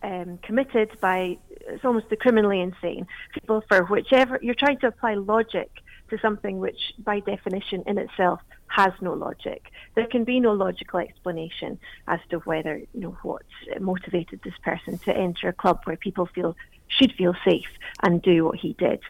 um, 0.03 0.39
committed 0.43 0.99
by, 1.01 1.39
it's 1.51 1.85
almost 1.85 2.09
the 2.09 2.17
criminally 2.17 2.61
insane, 2.61 3.07
people 3.33 3.63
for 3.69 3.85
whichever, 3.85 4.39
you're 4.41 4.55
trying 4.55 4.79
to 4.79 4.87
apply 4.87 5.15
logic 5.15 5.71
to 6.11 6.19
something 6.19 6.59
which, 6.59 6.95
by 6.99 7.21
definition 7.21 7.83
in 7.87 7.99
itself, 7.99 8.41
has 8.69 8.93
no 9.01 9.13
logic. 9.13 9.71
There 9.95 10.07
can 10.07 10.25
be 10.25 10.41
no 10.41 10.53
logical 10.53 11.01
explanation 11.01 11.79
as 12.09 12.21
to 12.31 12.39
whether, 12.41 12.77
you 12.77 13.01
know, 13.01 13.17
what 13.23 13.43
motivated 13.81 14.41
this 14.43 14.59
person 14.63 14.99
to 14.99 15.17
enter 15.17 15.49
a 15.49 15.53
club 15.53 15.81
where 15.85 15.97
people 15.97 16.27
feel 16.27 16.57
should 16.89 17.13
feel 17.13 17.35
safe 17.45 17.69
and 18.03 18.23
do 18.23 18.45
what 18.45 18.59
he 18.59 18.75
did. 18.75 19.01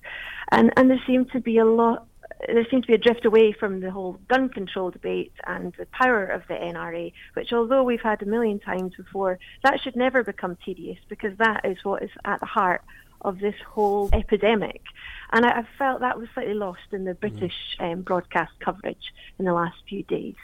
And 0.50 0.72
and 0.76 0.90
there 0.90 1.02
seemed 1.06 1.30
to 1.32 1.40
be 1.40 1.58
a 1.58 1.64
lot 1.64 2.06
there 2.46 2.66
seems 2.70 2.82
to 2.82 2.88
be 2.88 2.94
a 2.94 2.98
drift 2.98 3.24
away 3.24 3.52
from 3.52 3.80
the 3.80 3.90
whole 3.90 4.18
gun 4.28 4.48
control 4.48 4.90
debate 4.90 5.32
and 5.46 5.72
the 5.78 5.86
power 5.86 6.24
of 6.24 6.42
the 6.48 6.54
NRA, 6.54 7.12
which 7.34 7.52
although 7.52 7.82
we've 7.82 8.00
had 8.00 8.22
a 8.22 8.26
million 8.26 8.58
times 8.58 8.94
before, 8.94 9.38
that 9.62 9.80
should 9.80 9.96
never 9.96 10.22
become 10.22 10.56
tedious 10.64 10.98
because 11.08 11.36
that 11.38 11.64
is 11.64 11.78
what 11.82 12.02
is 12.02 12.10
at 12.24 12.40
the 12.40 12.46
heart 12.46 12.82
of 13.26 13.40
this 13.40 13.56
whole 13.66 14.08
epidemic. 14.12 14.80
And 15.32 15.44
I, 15.44 15.60
I 15.60 15.66
felt 15.76 16.00
that 16.00 16.18
was 16.18 16.28
slightly 16.32 16.54
lost 16.54 16.92
in 16.92 17.04
the 17.04 17.14
British 17.14 17.76
um, 17.80 18.02
broadcast 18.02 18.52
coverage 18.60 19.12
in 19.38 19.44
the 19.44 19.52
last 19.52 19.76
few 19.88 20.02
days. 20.04 20.36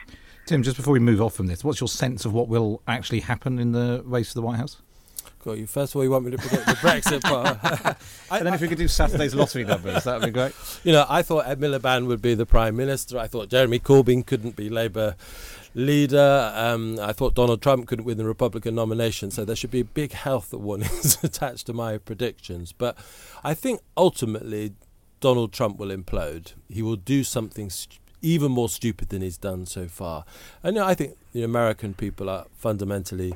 Tim, 0.45 0.63
just 0.63 0.77
before 0.77 0.93
we 0.93 0.99
move 0.99 1.23
off 1.23 1.35
from 1.35 1.47
this, 1.47 1.63
what's 1.63 1.81
your 1.81 1.89
sense 1.89 2.25
of 2.25 2.33
what 2.33 2.49
will 2.49 2.83
actually 2.89 3.21
happen 3.21 3.59
in 3.59 3.73
the 3.73 4.03
race 4.05 4.31
to 4.31 4.35
the 4.35 4.43
White 4.43 4.59
House? 4.59 4.83
Got 5.45 5.59
you. 5.59 5.67
First 5.67 5.93
of 5.93 5.97
all, 5.97 6.05
you 6.05 6.11
want 6.11 6.25
me 6.25 6.31
to 6.33 6.39
predict 6.39 6.67
the 6.67 6.73
Brexit 6.75 7.23
part. 7.83 7.97
and 8.31 8.47
then 8.47 8.55
if 8.55 8.61
we 8.61 8.69
could 8.69 8.79
do 8.79 8.87
Saturday's 8.87 9.35
lottery 9.35 9.65
numbers, 9.65 10.05
that 10.05 10.21
would 10.21 10.27
be 10.27 10.33
great. 10.33 10.53
You 10.85 10.93
know, 10.93 11.05
I 11.09 11.23
thought 11.23 11.47
Ed 11.47 11.59
Miliband 11.59 12.07
would 12.07 12.23
be 12.23 12.35
the 12.35 12.47
Prime 12.47 12.77
Minister. 12.77 13.19
I 13.19 13.27
thought 13.27 13.49
Jeremy 13.49 13.81
Corbyn 13.81 14.25
couldn't 14.25 14.55
be 14.55 14.69
Labour 14.69 15.17
leader. 15.75 16.53
Um, 16.55 16.99
I 17.01 17.13
thought 17.13 17.35
Donald 17.35 17.63
Trump 17.63 17.87
couldn't 17.87 18.05
win 18.05 18.19
the 18.19 18.25
Republican 18.25 18.75
nomination. 18.75 19.31
So 19.31 19.45
there 19.45 19.57
should 19.57 19.71
be 19.71 19.83
big 19.83 20.13
health 20.13 20.53
warnings 20.55 21.19
attached 21.23 21.67
to 21.67 21.73
my 21.73 21.99
predictions. 21.99 22.73
But 22.73 22.97
I 23.43 23.55
think 23.55 23.81
ultimately 23.97 24.75
Donald 25.21 25.53
Trump 25.53 25.79
will 25.79 25.89
implode. 25.89 26.53
He 26.69 26.83
will 26.83 26.97
do 26.97 27.25
something 27.25 27.71
st- 27.71 27.99
even 28.23 28.53
more 28.53 28.69
stupid 28.69 29.09
than 29.09 29.23
he's 29.23 29.39
done 29.39 29.67
so 29.67 29.89
far. 29.89 30.25
And 30.63 30.79
I 30.79 30.95
think 30.95 31.17
the 31.33 31.43
American 31.43 31.95
people 31.95 32.31
are 32.31 32.47
fundamentally 32.55 33.35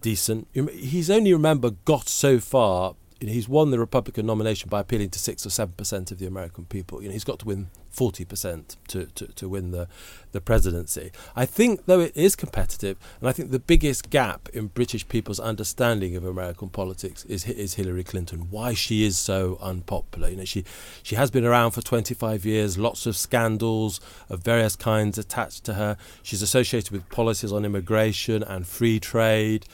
decent. 0.00 0.48
He's 0.52 1.10
only, 1.10 1.32
remember, 1.32 1.70
got 1.84 2.08
so 2.08 2.38
far. 2.38 2.94
He's 3.28 3.48
won 3.48 3.70
the 3.70 3.78
Republican 3.78 4.26
nomination 4.26 4.68
by 4.68 4.80
appealing 4.80 5.10
to 5.10 5.18
six 5.18 5.44
or 5.44 5.50
seven 5.50 5.74
percent 5.76 6.10
of 6.10 6.18
the 6.18 6.26
American 6.26 6.64
people. 6.64 7.02
You 7.02 7.08
know, 7.08 7.12
he's 7.12 7.24
got 7.24 7.38
to 7.40 7.46
win 7.46 7.68
forty 7.90 8.24
percent 8.24 8.76
to, 8.88 9.06
to, 9.06 9.26
to 9.26 9.48
win 9.48 9.72
the, 9.72 9.88
the 10.32 10.40
presidency. 10.40 11.10
I 11.36 11.44
think, 11.44 11.86
though, 11.86 12.00
it 12.00 12.16
is 12.16 12.34
competitive, 12.36 12.96
and 13.20 13.28
I 13.28 13.32
think 13.32 13.50
the 13.50 13.58
biggest 13.58 14.10
gap 14.10 14.48
in 14.54 14.68
British 14.68 15.06
people's 15.08 15.40
understanding 15.40 16.16
of 16.16 16.24
American 16.24 16.70
politics 16.70 17.24
is 17.26 17.44
is 17.46 17.74
Hillary 17.74 18.04
Clinton. 18.04 18.48
Why 18.50 18.74
she 18.74 19.04
is 19.04 19.18
so 19.18 19.58
unpopular. 19.60 20.30
You 20.30 20.36
know, 20.36 20.44
she 20.44 20.64
she 21.02 21.16
has 21.16 21.30
been 21.30 21.44
around 21.44 21.72
for 21.72 21.82
twenty 21.82 22.14
five 22.14 22.46
years. 22.46 22.78
Lots 22.78 23.06
of 23.06 23.16
scandals 23.16 24.00
of 24.28 24.42
various 24.42 24.76
kinds 24.76 25.18
attached 25.18 25.64
to 25.64 25.74
her. 25.74 25.96
She's 26.22 26.42
associated 26.42 26.90
with 26.90 27.08
policies 27.10 27.52
on 27.52 27.64
immigration 27.64 28.42
and 28.42 28.66
free 28.66 28.98
trade 28.98 29.66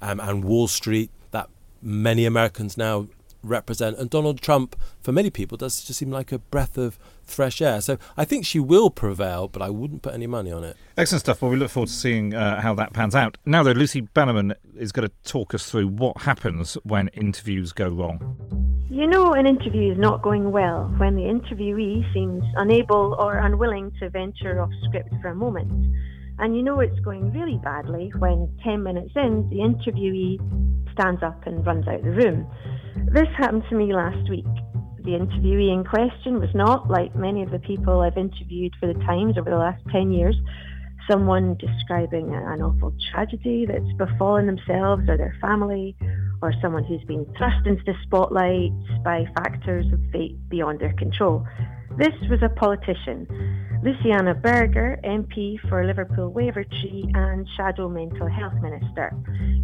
um, 0.00 0.20
and 0.20 0.44
Wall 0.44 0.68
Street 0.68 1.10
many 1.84 2.24
Americans 2.24 2.76
now 2.76 3.08
represent. 3.44 3.98
And 3.98 4.10
Donald 4.10 4.40
Trump, 4.40 4.74
for 5.00 5.12
many 5.12 5.30
people, 5.30 5.56
does 5.56 5.84
just 5.84 5.98
seem 5.98 6.10
like 6.10 6.32
a 6.32 6.38
breath 6.38 6.76
of 6.78 6.98
fresh 7.22 7.60
air. 7.60 7.80
So 7.80 7.98
I 8.16 8.24
think 8.24 8.46
she 8.46 8.58
will 8.58 8.90
prevail, 8.90 9.48
but 9.48 9.62
I 9.62 9.70
wouldn't 9.70 10.02
put 10.02 10.14
any 10.14 10.26
money 10.26 10.50
on 10.50 10.64
it. 10.64 10.76
Excellent 10.96 11.20
stuff. 11.20 11.42
Well, 11.42 11.50
we 11.50 11.56
look 11.56 11.70
forward 11.70 11.88
to 11.88 11.92
seeing 11.92 12.34
uh, 12.34 12.60
how 12.60 12.74
that 12.74 12.92
pans 12.92 13.14
out. 13.14 13.36
Now, 13.44 13.62
though, 13.62 13.72
Lucy 13.72 14.00
Bannerman 14.00 14.54
is 14.76 14.92
going 14.92 15.08
to 15.08 15.14
talk 15.30 15.54
us 15.54 15.70
through 15.70 15.88
what 15.88 16.22
happens 16.22 16.74
when 16.84 17.08
interviews 17.08 17.72
go 17.72 17.88
wrong. 17.88 18.36
You 18.90 19.06
know, 19.06 19.32
an 19.32 19.46
interview 19.46 19.92
is 19.92 19.98
not 19.98 20.22
going 20.22 20.52
well 20.52 20.84
when 20.98 21.16
the 21.16 21.22
interviewee 21.22 22.12
seems 22.14 22.44
unable 22.54 23.16
or 23.18 23.38
unwilling 23.38 23.90
to 23.98 24.08
venture 24.08 24.62
off 24.62 24.70
script 24.84 25.12
for 25.20 25.28
a 25.28 25.34
moment. 25.34 25.94
And 26.38 26.56
you 26.56 26.62
know 26.62 26.80
it's 26.80 26.98
going 27.00 27.32
really 27.32 27.60
badly 27.62 28.12
when 28.18 28.48
10 28.64 28.82
minutes 28.82 29.12
in, 29.14 29.48
the 29.50 29.56
interviewee 29.56 30.38
stands 30.92 31.22
up 31.22 31.46
and 31.46 31.64
runs 31.66 31.86
out 31.86 31.96
of 31.96 32.04
the 32.04 32.10
room. 32.10 32.46
This 33.12 33.28
happened 33.36 33.64
to 33.70 33.76
me 33.76 33.94
last 33.94 34.28
week. 34.28 34.46
The 35.04 35.12
interviewee 35.12 35.72
in 35.72 35.84
question 35.84 36.40
was 36.40 36.50
not, 36.54 36.90
like 36.90 37.14
many 37.14 37.42
of 37.42 37.50
the 37.50 37.58
people 37.58 38.00
I've 38.00 38.16
interviewed 38.16 38.72
for 38.80 38.86
the 38.86 38.98
Times 39.00 39.36
over 39.38 39.50
the 39.50 39.56
last 39.56 39.82
10 39.92 40.10
years, 40.10 40.34
someone 41.08 41.56
describing 41.58 42.34
an 42.34 42.62
awful 42.62 42.94
tragedy 43.12 43.66
that's 43.66 43.92
befallen 43.98 44.46
themselves 44.46 45.02
or 45.08 45.16
their 45.16 45.36
family, 45.40 45.96
or 46.42 46.52
someone 46.60 46.84
who's 46.84 47.04
been 47.04 47.26
thrust 47.36 47.66
into 47.66 47.82
the 47.84 47.94
spotlight 48.04 48.72
by 49.04 49.24
factors 49.36 49.86
of 49.92 50.00
fate 50.10 50.36
beyond 50.48 50.80
their 50.80 50.94
control. 50.94 51.46
This 51.96 52.14
was 52.28 52.40
a 52.42 52.48
politician 52.48 53.24
Luciana 53.84 54.34
Berger, 54.34 54.98
MP 55.04 55.60
for 55.68 55.86
Liverpool 55.86 56.32
Wavertree 56.32 57.04
and 57.14 57.46
Shadow 57.56 57.88
Mental 57.88 58.26
Health 58.26 58.54
Minister, 58.60 59.12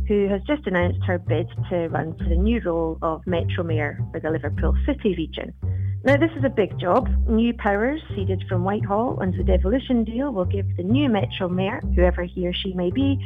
who 0.07 0.29
has 0.29 0.41
just 0.47 0.65
announced 0.67 1.01
her 1.09 1.19
bid 1.19 1.49
to 1.71 1.89
run 1.89 2.17
for 2.17 2.29
the 2.29 2.37
new 2.37 2.61
role 2.65 2.99
of 3.03 3.27
Metro 3.27 3.65
Mayor 3.65 3.99
for 4.13 4.21
the 4.21 4.31
Liverpool 4.31 4.77
City 4.87 5.17
region. 5.17 5.53
Now, 6.03 6.17
this 6.17 6.31
is 6.35 6.45
a 6.45 6.49
big 6.49 6.79
job. 6.81 7.09
New 7.29 7.53
powers 7.53 8.01
ceded 8.17 8.43
from 8.49 8.65
Whitehall 8.65 9.19
under 9.21 9.37
the 9.37 9.45
devolution 9.45 10.03
deal 10.03 10.33
will 10.33 10.47
give 10.47 10.65
the 10.79 10.83
new 10.83 11.11
Metro 11.11 11.47
Mayor, 11.47 11.83
whoever 11.95 12.25
he 12.25 12.49
or 12.49 12.55
she 12.55 12.73
may 12.73 12.91
be, 12.91 13.19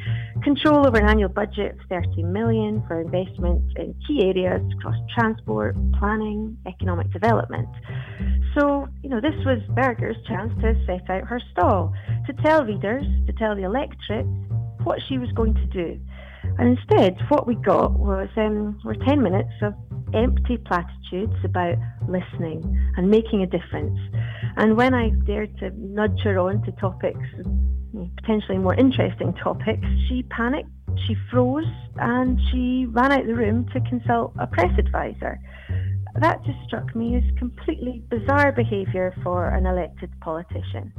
control 0.43 0.85
over 0.85 0.99
an 0.99 1.09
annual 1.09 1.29
budget 1.29 1.77
of 1.79 1.89
30 1.89 2.25
million 2.25 2.83
for 2.89 3.01
investment 3.01 3.63
in 3.77 3.95
key 4.09 4.25
areas 4.25 4.61
across 4.77 4.97
transport, 5.17 5.77
planning, 6.01 6.59
economic 6.67 7.13
development. 7.13 7.69
So, 8.59 8.89
you 9.05 9.09
know, 9.09 9.21
this 9.21 9.37
was 9.47 9.61
Berger's 9.71 10.17
chance 10.27 10.53
to 10.61 10.75
set 10.85 11.09
out 11.09 11.29
her 11.29 11.41
stall, 11.53 11.95
to 12.27 12.33
tell 12.43 12.65
readers, 12.65 13.05
to 13.27 13.33
tell 13.35 13.55
the 13.55 13.63
electorate 13.63 14.27
what 14.83 14.99
she 15.09 15.19
was 15.19 15.31
going 15.33 15.55
to 15.55 15.67
do. 15.67 16.01
And 16.59 16.77
instead, 16.77 17.17
what 17.29 17.47
we 17.47 17.55
got 17.57 17.99
was 17.99 18.29
um, 18.37 18.81
were 18.85 18.95
10 18.95 19.23
minutes 19.23 19.53
of 19.63 19.75
empty 20.15 20.57
platitudes 20.57 21.37
about 21.45 21.77
listening 22.09 22.63
and 22.97 23.11
making 23.11 23.43
a 23.43 23.47
difference. 23.47 23.99
And 24.57 24.77
when 24.77 24.95
I 24.95 25.11
dared 25.27 25.59
to 25.59 25.71
nudge 25.77 26.21
her 26.21 26.39
on 26.39 26.63
to 26.63 26.73
topics, 26.73 27.29
potentially 28.17 28.59
more 28.59 28.75
interesting 28.75 29.35
topics, 29.35 29.87
she 30.09 30.23
panicked, 30.25 30.69
she 31.07 31.17
froze, 31.31 31.65
and 31.97 32.39
she 32.51 32.87
ran 32.87 33.13
out 33.13 33.27
the 33.27 33.35
room 33.35 33.67
to 33.73 33.81
consult 33.81 34.33
a 34.39 34.47
press 34.47 34.73
advisor 34.79 35.41
that 36.21 36.45
just 36.45 36.59
struck 36.67 36.95
me 36.95 37.17
as 37.17 37.39
completely 37.39 38.03
bizarre 38.09 38.53
behaviour 38.53 39.13
for 39.23 39.49
an 39.49 39.67
elected 39.67 40.11
politician. 40.21 40.93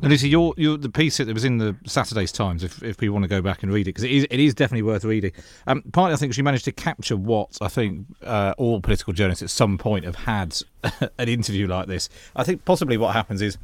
Now, 0.00 0.08
Lucy, 0.08 0.28
your, 0.28 0.54
your, 0.56 0.76
the 0.76 0.88
piece 0.88 1.18
that 1.18 1.28
was 1.32 1.44
in 1.44 1.58
the 1.58 1.76
Saturday's 1.84 2.32
Times, 2.32 2.64
if, 2.64 2.82
if 2.82 2.96
people 2.96 3.14
want 3.14 3.24
to 3.24 3.28
go 3.28 3.42
back 3.42 3.62
and 3.62 3.72
read 3.72 3.82
it, 3.82 3.90
because 3.90 4.04
it 4.04 4.10
is, 4.10 4.26
it 4.30 4.40
is 4.40 4.54
definitely 4.54 4.82
worth 4.82 5.04
reading. 5.04 5.32
Um, 5.66 5.82
partly, 5.92 6.14
I 6.14 6.16
think 6.16 6.34
she 6.34 6.42
managed 6.42 6.64
to 6.66 6.72
capture 6.72 7.16
what 7.16 7.58
I 7.60 7.68
think 7.68 8.06
uh, 8.22 8.54
all 8.58 8.80
political 8.80 9.12
journalists 9.12 9.42
at 9.42 9.50
some 9.50 9.78
point 9.78 10.04
have 10.04 10.16
had 10.16 10.56
an 11.18 11.28
interview 11.28 11.66
like 11.66 11.86
this. 11.86 12.08
I 12.34 12.44
think 12.44 12.64
possibly 12.64 12.96
what 12.96 13.12
happens 13.12 13.42
is 13.42 13.58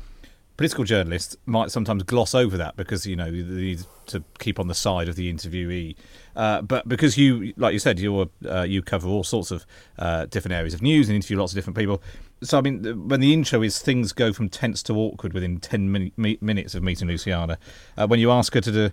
political 0.59 0.83
journalists 0.83 1.37
might 1.47 1.71
sometimes 1.71 2.03
gloss 2.03 2.35
over 2.35 2.57
that 2.57 2.77
because 2.77 3.07
you 3.07 3.15
know 3.15 3.31
they 3.31 3.43
need 3.43 3.81
to 4.07 4.23
keep 4.41 4.59
on 4.59 4.67
the 4.67 4.75
side 4.75 5.09
of 5.09 5.17
the 5.17 5.33
interviewee. 5.33 5.95
Uh, 6.37 6.61
but 6.61 6.87
because 6.87 7.17
you, 7.17 7.55
like 7.57 7.73
you 7.73 7.79
said, 7.79 7.99
you 7.99 8.29
uh, 8.47 8.63
you 8.63 8.83
cover 8.83 9.09
all 9.09 9.25
sorts 9.25 9.51
of 9.51 9.65
uh, 9.99 10.27
different 10.27 10.53
areas 10.53 10.75
of 10.75 10.83
news 10.83 11.09
and 11.09 11.17
interview 11.17 11.39
lots 11.39 11.53
of 11.53 11.57
different 11.57 11.77
people. 11.79 12.03
So 12.43 12.59
I 12.59 12.61
mean, 12.61 13.09
when 13.09 13.21
the 13.21 13.33
intro 13.33 13.63
is 13.63 13.79
things 13.79 14.13
go 14.13 14.33
from 14.33 14.49
tense 14.49 14.83
to 14.85 14.95
awkward 14.95 15.33
within 15.33 15.59
ten 15.59 15.91
min- 15.91 16.13
minutes 16.41 16.75
of 16.75 16.83
meeting 16.83 17.09
Luciana, 17.09 17.59
uh, 17.97 18.07
when 18.07 18.21
you 18.21 18.31
ask 18.31 18.55
her 18.55 18.61
to 18.61 18.73
do. 18.73 18.91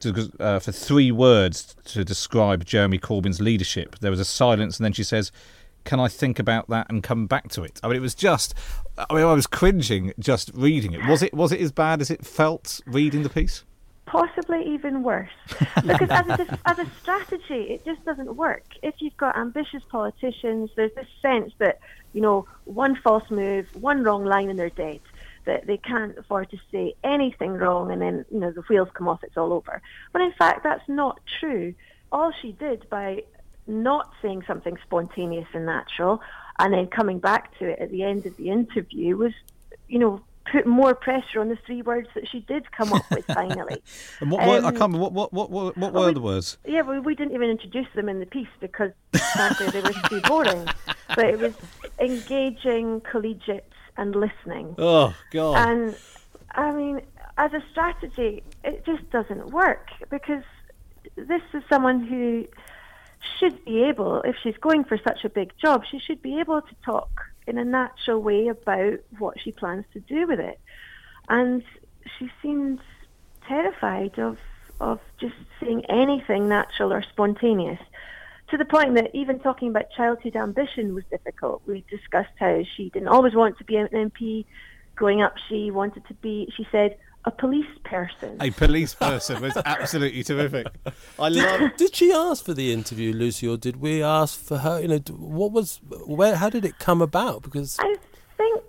To, 0.00 0.32
uh, 0.40 0.58
for 0.58 0.72
three 0.72 1.12
words 1.12 1.76
to 1.84 2.04
describe 2.04 2.64
Jeremy 2.64 2.98
Corbyn's 2.98 3.40
leadership, 3.40 4.00
there 4.00 4.10
was 4.10 4.18
a 4.18 4.24
silence, 4.24 4.76
and 4.76 4.84
then 4.84 4.92
she 4.92 5.04
says, 5.04 5.30
can 5.84 6.00
I 6.00 6.08
think 6.08 6.38
about 6.38 6.68
that 6.68 6.88
and 6.88 7.02
come 7.02 7.26
back 7.26 7.50
to 7.50 7.62
it? 7.62 7.80
I 7.82 7.88
mean, 7.88 7.96
it 7.96 8.00
was 8.00 8.14
just. 8.14 8.54
I 8.98 9.14
mean, 9.14 9.24
I 9.24 9.32
was 9.32 9.46
cringing 9.46 10.12
just 10.18 10.50
reading 10.54 10.92
it. 10.92 11.06
Was 11.06 11.22
it 11.22 11.34
was 11.34 11.52
it 11.52 11.60
as 11.60 11.72
bad 11.72 12.00
as 12.00 12.10
it 12.10 12.26
felt 12.26 12.80
reading 12.86 13.22
the 13.22 13.30
piece? 13.30 13.64
Possibly 14.06 14.74
even 14.74 15.02
worse, 15.02 15.30
because 15.86 16.10
as 16.10 16.26
a, 16.28 16.58
as 16.66 16.78
a 16.78 16.86
strategy, 17.00 17.70
it 17.70 17.84
just 17.84 18.04
doesn't 18.04 18.36
work. 18.36 18.64
If 18.82 18.96
you've 18.98 19.16
got 19.16 19.38
ambitious 19.38 19.82
politicians, 19.88 20.70
there's 20.76 20.92
this 20.94 21.06
sense 21.22 21.52
that 21.58 21.78
you 22.12 22.20
know 22.20 22.46
one 22.64 22.96
false 22.96 23.30
move, 23.30 23.68
one 23.80 24.02
wrong 24.02 24.24
line, 24.24 24.50
and 24.50 24.58
they're 24.58 24.70
dead. 24.70 25.00
That 25.44 25.66
they 25.66 25.76
can't 25.76 26.18
afford 26.18 26.50
to 26.50 26.58
say 26.70 26.94
anything 27.04 27.52
wrong, 27.52 27.90
and 27.92 28.02
then 28.02 28.24
you 28.30 28.40
know 28.40 28.50
the 28.50 28.62
wheels 28.62 28.88
come 28.92 29.08
off, 29.08 29.22
it's 29.22 29.36
all 29.36 29.52
over. 29.52 29.80
But 30.12 30.22
in 30.22 30.32
fact, 30.32 30.64
that's 30.64 30.88
not 30.88 31.20
true. 31.40 31.74
All 32.10 32.32
she 32.42 32.52
did 32.52 32.90
by 32.90 33.22
not 33.66 34.12
saying 34.20 34.42
something 34.46 34.76
spontaneous 34.84 35.48
and 35.54 35.64
natural, 35.64 36.20
and 36.58 36.74
then 36.74 36.86
coming 36.88 37.18
back 37.18 37.56
to 37.58 37.68
it 37.70 37.78
at 37.78 37.90
the 37.90 38.02
end 38.02 38.26
of 38.26 38.36
the 38.36 38.50
interview 38.50 39.16
was, 39.16 39.32
you 39.88 39.98
know, 39.98 40.20
put 40.50 40.66
more 40.66 40.94
pressure 40.94 41.40
on 41.40 41.48
the 41.48 41.58
three 41.66 41.82
words 41.82 42.08
that 42.14 42.28
she 42.28 42.40
did 42.40 42.70
come 42.72 42.92
up 42.92 43.08
with 43.10 43.24
finally. 43.34 43.82
and 44.20 44.30
what, 44.30 44.42
um, 44.42 44.64
I 44.64 44.70
can't 44.70 44.92
remember, 44.92 44.98
what, 44.98 45.12
what, 45.12 45.32
what, 45.32 45.50
what, 45.50 45.76
what 45.76 45.92
were 45.92 46.06
we, 46.06 46.14
the 46.14 46.20
words? 46.20 46.58
Yeah, 46.66 46.82
well, 46.82 47.00
we 47.00 47.14
didn't 47.14 47.34
even 47.34 47.50
introduce 47.50 47.86
them 47.94 48.08
in 48.08 48.20
the 48.20 48.26
piece 48.26 48.48
because 48.60 48.92
frankly 49.34 49.68
they 49.68 49.80
were 49.80 49.92
too 50.08 50.20
boring. 50.22 50.68
But 51.08 51.26
it 51.26 51.38
was 51.38 51.54
engaging, 51.98 53.02
collegiate, 53.02 53.70
and 53.96 54.14
listening. 54.14 54.74
Oh, 54.78 55.14
God. 55.30 55.68
And, 55.68 55.96
I 56.52 56.72
mean, 56.72 57.02
as 57.36 57.52
a 57.52 57.62
strategy, 57.70 58.42
it 58.64 58.84
just 58.84 59.08
doesn't 59.10 59.50
work 59.50 59.90
because 60.10 60.44
this 61.16 61.42
is 61.52 61.62
someone 61.68 62.04
who 62.04 62.46
should 63.38 63.64
be 63.64 63.82
able, 63.84 64.22
if 64.22 64.36
she's 64.42 64.56
going 64.56 64.84
for 64.84 64.98
such 64.98 65.24
a 65.24 65.28
big 65.28 65.52
job, 65.58 65.84
she 65.90 65.98
should 65.98 66.22
be 66.22 66.40
able 66.40 66.62
to 66.62 66.74
talk 66.84 67.26
in 67.46 67.58
a 67.58 67.64
natural 67.64 68.20
way 68.20 68.48
about 68.48 68.98
what 69.18 69.40
she 69.40 69.52
plans 69.52 69.84
to 69.92 70.00
do 70.00 70.26
with 70.26 70.40
it. 70.40 70.60
And 71.28 71.62
she 72.18 72.30
seems 72.40 72.80
terrified 73.46 74.18
of 74.18 74.38
of 74.80 74.98
just 75.20 75.34
saying 75.60 75.84
anything 75.88 76.48
natural 76.48 76.92
or 76.92 77.02
spontaneous. 77.02 77.78
To 78.50 78.58
the 78.58 78.64
point 78.64 78.96
that 78.96 79.14
even 79.14 79.38
talking 79.38 79.68
about 79.68 79.92
childhood 79.96 80.34
ambition 80.34 80.94
was 80.94 81.04
difficult. 81.08 81.62
We 81.66 81.84
discussed 81.88 82.32
how 82.38 82.62
she 82.76 82.90
didn't 82.90 83.08
always 83.08 83.34
want 83.34 83.58
to 83.58 83.64
be 83.64 83.76
an 83.76 83.88
MP. 83.88 84.44
Growing 84.96 85.22
up, 85.22 85.34
she 85.48 85.70
wanted 85.70 86.06
to 86.08 86.14
be, 86.14 86.52
she 86.56 86.66
said, 86.70 86.98
a 87.24 87.30
police 87.30 87.66
person. 87.84 88.36
A 88.40 88.50
police 88.50 88.94
person 88.94 89.40
was 89.40 89.56
absolutely 89.64 90.24
terrific. 90.24 90.66
I 91.18 91.28
did, 91.28 91.60
love. 91.60 91.76
Did 91.76 91.94
she 91.94 92.12
ask 92.12 92.44
for 92.44 92.54
the 92.54 92.72
interview, 92.72 93.12
Lucy, 93.12 93.46
or 93.46 93.56
did 93.56 93.76
we 93.76 94.02
ask 94.02 94.38
for 94.38 94.58
her? 94.58 94.80
You 94.80 94.88
know, 94.88 94.98
what 95.10 95.52
was 95.52 95.80
where? 96.06 96.36
How 96.36 96.50
did 96.50 96.64
it 96.64 96.78
come 96.78 97.00
about? 97.00 97.42
Because 97.42 97.78
I 97.80 97.96
think 98.36 98.62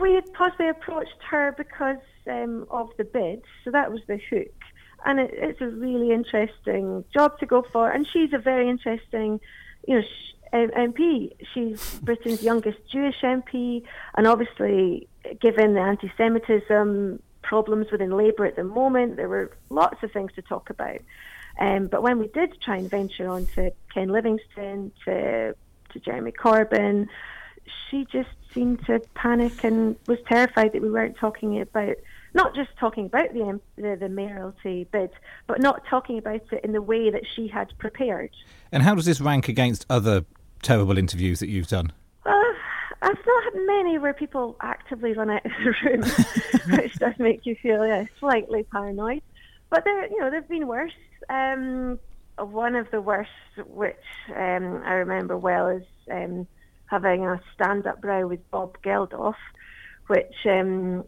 we 0.00 0.14
had 0.14 0.32
possibly 0.32 0.68
approached 0.68 1.22
her 1.28 1.54
because 1.56 1.98
um, 2.26 2.66
of 2.70 2.88
the 2.96 3.04
bid, 3.04 3.42
so 3.64 3.70
that 3.70 3.92
was 3.92 4.00
the 4.06 4.18
hook. 4.30 4.48
And 5.04 5.20
it, 5.20 5.30
it's 5.34 5.60
a 5.60 5.68
really 5.68 6.12
interesting 6.12 7.04
job 7.12 7.38
to 7.40 7.46
go 7.46 7.64
for, 7.72 7.90
and 7.90 8.06
she's 8.06 8.32
a 8.32 8.38
very 8.38 8.68
interesting, 8.68 9.40
you 9.86 9.96
know. 9.96 10.02
Sh- 10.02 10.26
MP. 10.52 11.30
She's 11.54 12.00
Britain's 12.00 12.42
youngest 12.42 12.78
Jewish 12.90 13.20
MP, 13.22 13.84
and 14.16 14.26
obviously, 14.26 15.06
given 15.40 15.74
the 15.74 15.80
anti-Semitism 15.80 17.22
problems 17.42 17.90
within 17.90 18.10
Labour 18.10 18.46
at 18.46 18.56
the 18.56 18.64
moment. 18.64 19.16
There 19.16 19.28
were 19.28 19.56
lots 19.68 20.02
of 20.02 20.12
things 20.12 20.32
to 20.34 20.42
talk 20.42 20.70
about. 20.70 20.98
Um, 21.58 21.88
but 21.88 22.02
when 22.02 22.18
we 22.18 22.28
did 22.28 22.60
try 22.60 22.76
and 22.76 22.88
venture 22.88 23.28
on 23.28 23.46
to 23.54 23.72
Ken 23.92 24.08
Livingstone, 24.08 24.92
to, 25.04 25.54
to 25.92 26.00
Jeremy 26.00 26.32
Corbyn, 26.32 27.08
she 27.90 28.06
just 28.10 28.30
seemed 28.52 28.84
to 28.86 29.00
panic 29.14 29.64
and 29.64 29.96
was 30.06 30.18
terrified 30.28 30.72
that 30.72 30.82
we 30.82 30.90
weren't 30.90 31.16
talking 31.16 31.60
about 31.60 31.96
not 32.32 32.54
just 32.54 32.70
talking 32.78 33.06
about 33.06 33.32
the, 33.32 33.60
the, 33.76 33.96
the 33.98 34.08
mayoralty 34.08 34.86
bid, 34.92 35.10
but 35.46 35.60
not 35.60 35.84
talking 35.86 36.18
about 36.18 36.42
it 36.52 36.64
in 36.64 36.72
the 36.72 36.82
way 36.82 37.10
that 37.10 37.24
she 37.34 37.48
had 37.48 37.76
prepared. 37.78 38.30
And 38.70 38.82
how 38.82 38.94
does 38.94 39.04
this 39.04 39.20
rank 39.20 39.48
against 39.48 39.84
other 39.90 40.24
terrible 40.62 40.96
interviews 40.96 41.40
that 41.40 41.48
you've 41.48 41.66
done? 41.66 41.92
I've 43.02 43.26
not 43.26 43.44
had 43.44 43.54
many 43.66 43.98
where 43.98 44.12
people 44.12 44.56
actively 44.60 45.14
run 45.14 45.30
out 45.30 45.44
of 45.44 45.52
the 45.64 45.74
room, 45.84 46.78
which 46.78 46.94
does 46.96 47.14
make 47.18 47.46
you 47.46 47.56
feel 47.56 47.86
yeah, 47.86 48.04
slightly 48.18 48.62
paranoid. 48.64 49.22
But 49.70 49.84
there, 49.84 50.06
you 50.10 50.20
know, 50.20 50.30
there've 50.30 50.48
been 50.48 50.66
worse. 50.66 50.92
Um, 51.28 51.98
one 52.38 52.74
of 52.74 52.90
the 52.90 53.00
worst, 53.00 53.30
which 53.66 53.96
um, 54.30 54.82
I 54.84 54.94
remember 54.94 55.36
well, 55.36 55.68
is 55.68 55.84
um, 56.10 56.46
having 56.86 57.26
a 57.26 57.40
stand-up 57.54 58.04
row 58.04 58.26
with 58.26 58.48
Bob 58.50 58.76
Geldof, 58.82 59.34
which 60.08 60.34
um, 60.46 61.04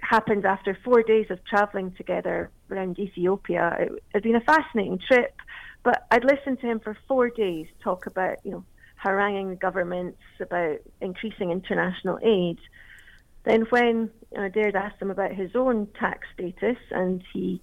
happened 0.00 0.44
after 0.44 0.76
four 0.84 1.02
days 1.02 1.26
of 1.30 1.42
travelling 1.44 1.92
together 1.92 2.50
around 2.70 2.98
Ethiopia. 2.98 3.76
It 3.78 4.02
had 4.12 4.22
been 4.22 4.36
a 4.36 4.40
fascinating 4.40 4.98
trip, 4.98 5.34
but 5.82 6.06
I'd 6.10 6.24
listened 6.24 6.60
to 6.60 6.66
him 6.66 6.80
for 6.80 6.96
four 7.08 7.30
days 7.30 7.66
talk 7.82 8.06
about, 8.06 8.38
you 8.44 8.50
know, 8.50 8.64
haranguing 8.96 9.50
the 9.50 9.56
governments 9.56 10.18
about 10.40 10.78
increasing 11.00 11.50
international 11.50 12.18
aid. 12.22 12.58
Then, 13.44 13.62
when 13.70 14.10
Dared 14.32 14.74
asked 14.74 15.00
him 15.00 15.10
about 15.10 15.32
his 15.32 15.54
own 15.54 15.86
tax 15.98 16.26
status, 16.34 16.78
and 16.90 17.22
he 17.32 17.60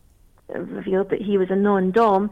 revealed 0.47 1.09
that 1.09 1.21
he 1.21 1.37
was 1.37 1.49
a 1.49 1.55
non-dom, 1.55 2.29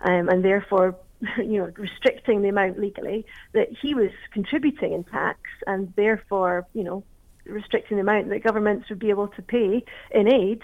um, 0.00 0.28
and 0.28 0.44
therefore, 0.44 0.96
you 1.38 1.58
know, 1.58 1.72
restricting 1.76 2.42
the 2.42 2.48
amount 2.48 2.78
legally 2.78 3.26
that 3.52 3.68
he 3.82 3.94
was 3.94 4.10
contributing 4.32 4.92
in 4.92 5.04
tax, 5.04 5.38
and 5.66 5.92
therefore, 5.96 6.66
you 6.72 6.84
know, 6.84 7.04
restricting 7.44 7.96
the 7.96 8.02
amount 8.02 8.28
that 8.30 8.42
governments 8.42 8.88
would 8.88 8.98
be 8.98 9.10
able 9.10 9.28
to 9.28 9.42
pay 9.42 9.84
in 10.10 10.32
aid. 10.32 10.62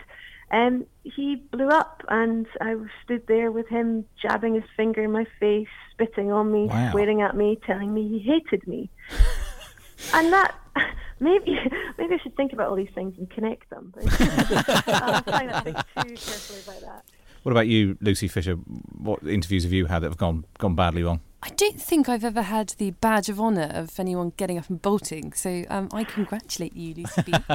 Um, 0.51 0.87
he 1.03 1.37
blew 1.37 1.69
up, 1.69 2.03
and 2.09 2.47
I 2.61 2.77
stood 3.05 3.27
there 3.27 3.51
with 3.51 3.69
him 3.69 4.05
jabbing 4.21 4.55
his 4.55 4.65
finger 4.77 5.03
in 5.03 5.13
my 5.13 5.27
face, 5.39 5.69
spitting 5.93 6.31
on 6.31 6.53
me, 6.53 6.67
wow. 6.67 6.91
swearing 6.91 7.23
at 7.23 7.37
me, 7.37 7.59
telling 7.67 7.93
me 7.93 8.09
he 8.09 8.19
hated 8.19 8.67
me. 8.67 8.91
and 10.15 10.33
that 10.33 10.55
maybe 11.21 11.59
maybe 11.99 12.15
I 12.15 12.19
should 12.23 12.37
think 12.37 12.53
about 12.53 12.69
all 12.69 12.77
these 12.77 12.93
things 12.95 13.15
and 13.19 13.31
connect 13.31 13.71
them. 13.71 13.93
I'm 13.97 15.25
trying 15.25 15.49
not 15.49 15.65
to 15.65 15.73
think 15.73 15.77
too 15.77 16.15
carefully 16.15 16.61
about 16.67 16.81
that. 16.81 17.05
What 17.43 17.53
about 17.53 17.69
you, 17.69 17.97
Lucy 18.01 18.29
Fisher? 18.29 18.55
What 18.55 19.23
interviews 19.27 19.65
have 19.65 19.73
you 19.73 19.87
had 19.87 20.01
that 20.01 20.09
have 20.09 20.19
gone 20.19 20.45
gone 20.59 20.75
badly 20.75 21.03
wrong? 21.03 21.21
I 21.43 21.49
don't 21.51 21.81
think 21.81 22.09
I've 22.09 22.25
ever 22.25 22.43
had 22.43 22.71
the 22.79 22.91
badge 22.91 23.29
of 23.31 23.41
honour 23.41 23.71
of 23.73 23.99
anyone 23.99 24.33
getting 24.37 24.59
up 24.59 24.69
and 24.69 24.81
bolting, 24.81 25.33
so 25.33 25.65
um, 25.71 25.89
I 25.93 26.05
congratulate 26.05 26.77
you, 26.77 26.95
Lucy. 26.95 27.33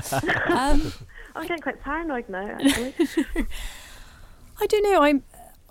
um, 0.47 0.91
I'm 1.35 1.47
getting 1.47 1.61
quite 1.61 1.81
paranoid 1.81 2.27
now, 2.27 2.47
actually. 2.59 2.95
I 4.59 4.65
don't 4.67 4.83
know. 4.83 5.03
I'm 5.03 5.23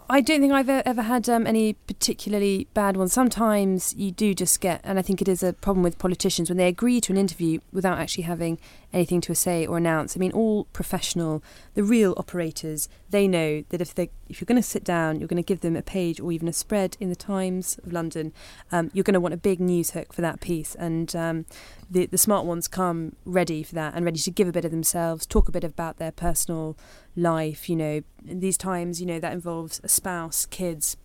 I 0.08 0.20
don't 0.20 0.40
think 0.40 0.52
I've 0.52 0.68
ever 0.68 1.02
had 1.02 1.28
um, 1.30 1.46
any 1.46 1.72
particularly 1.72 2.68
bad 2.74 2.96
ones. 2.96 3.12
Sometimes 3.14 3.94
you 3.94 4.10
do 4.10 4.34
just 4.34 4.60
get, 4.60 4.82
and 4.84 4.98
I 4.98 5.02
think 5.02 5.22
it 5.22 5.28
is 5.28 5.42
a 5.42 5.54
problem 5.54 5.82
with 5.82 5.98
politicians 5.98 6.50
when 6.50 6.58
they 6.58 6.68
agree 6.68 7.00
to 7.02 7.12
an 7.12 7.16
interview 7.16 7.60
without 7.72 7.98
actually 7.98 8.24
having 8.24 8.58
anything 8.94 9.20
to 9.22 9.34
say 9.34 9.66
or 9.66 9.76
announce. 9.76 10.16
I 10.16 10.20
mean, 10.20 10.32
all 10.32 10.64
professional, 10.66 11.42
the 11.74 11.82
real 11.82 12.14
operators, 12.16 12.88
they 13.10 13.26
know 13.26 13.64
that 13.68 13.80
if 13.80 13.94
they 13.94 14.10
if 14.28 14.40
you're 14.40 14.46
going 14.46 14.56
to 14.56 14.62
sit 14.62 14.84
down, 14.84 15.18
you're 15.18 15.28
going 15.28 15.42
to 15.42 15.46
give 15.46 15.60
them 15.60 15.76
a 15.76 15.82
page 15.82 16.20
or 16.20 16.32
even 16.32 16.48
a 16.48 16.52
spread 16.52 16.96
in 17.00 17.10
the 17.10 17.16
Times 17.16 17.78
of 17.84 17.92
London. 17.92 18.32
Um, 18.72 18.90
you're 18.94 19.04
going 19.04 19.14
to 19.14 19.20
want 19.20 19.34
a 19.34 19.38
big 19.38 19.60
news 19.60 19.90
hook 19.90 20.12
for 20.12 20.22
that 20.22 20.40
piece, 20.40 20.74
and 20.76 21.14
um, 21.14 21.46
the 21.90 22.06
the 22.06 22.18
smart 22.18 22.46
ones 22.46 22.68
come 22.68 23.16
ready 23.24 23.62
for 23.62 23.74
that 23.74 23.94
and 23.94 24.04
ready 24.04 24.20
to 24.20 24.30
give 24.30 24.48
a 24.48 24.52
bit 24.52 24.64
of 24.64 24.70
themselves, 24.70 25.26
talk 25.26 25.48
a 25.48 25.52
bit 25.52 25.64
about 25.64 25.98
their 25.98 26.12
personal 26.12 26.78
life. 27.16 27.68
You 27.68 27.76
know, 27.76 28.00
in 28.26 28.40
these 28.40 28.56
times, 28.56 29.00
you 29.00 29.06
know 29.06 29.20
that 29.20 29.32
involves 29.32 29.80
a 29.82 29.88
spouse, 29.88 30.46
kids, 30.46 30.96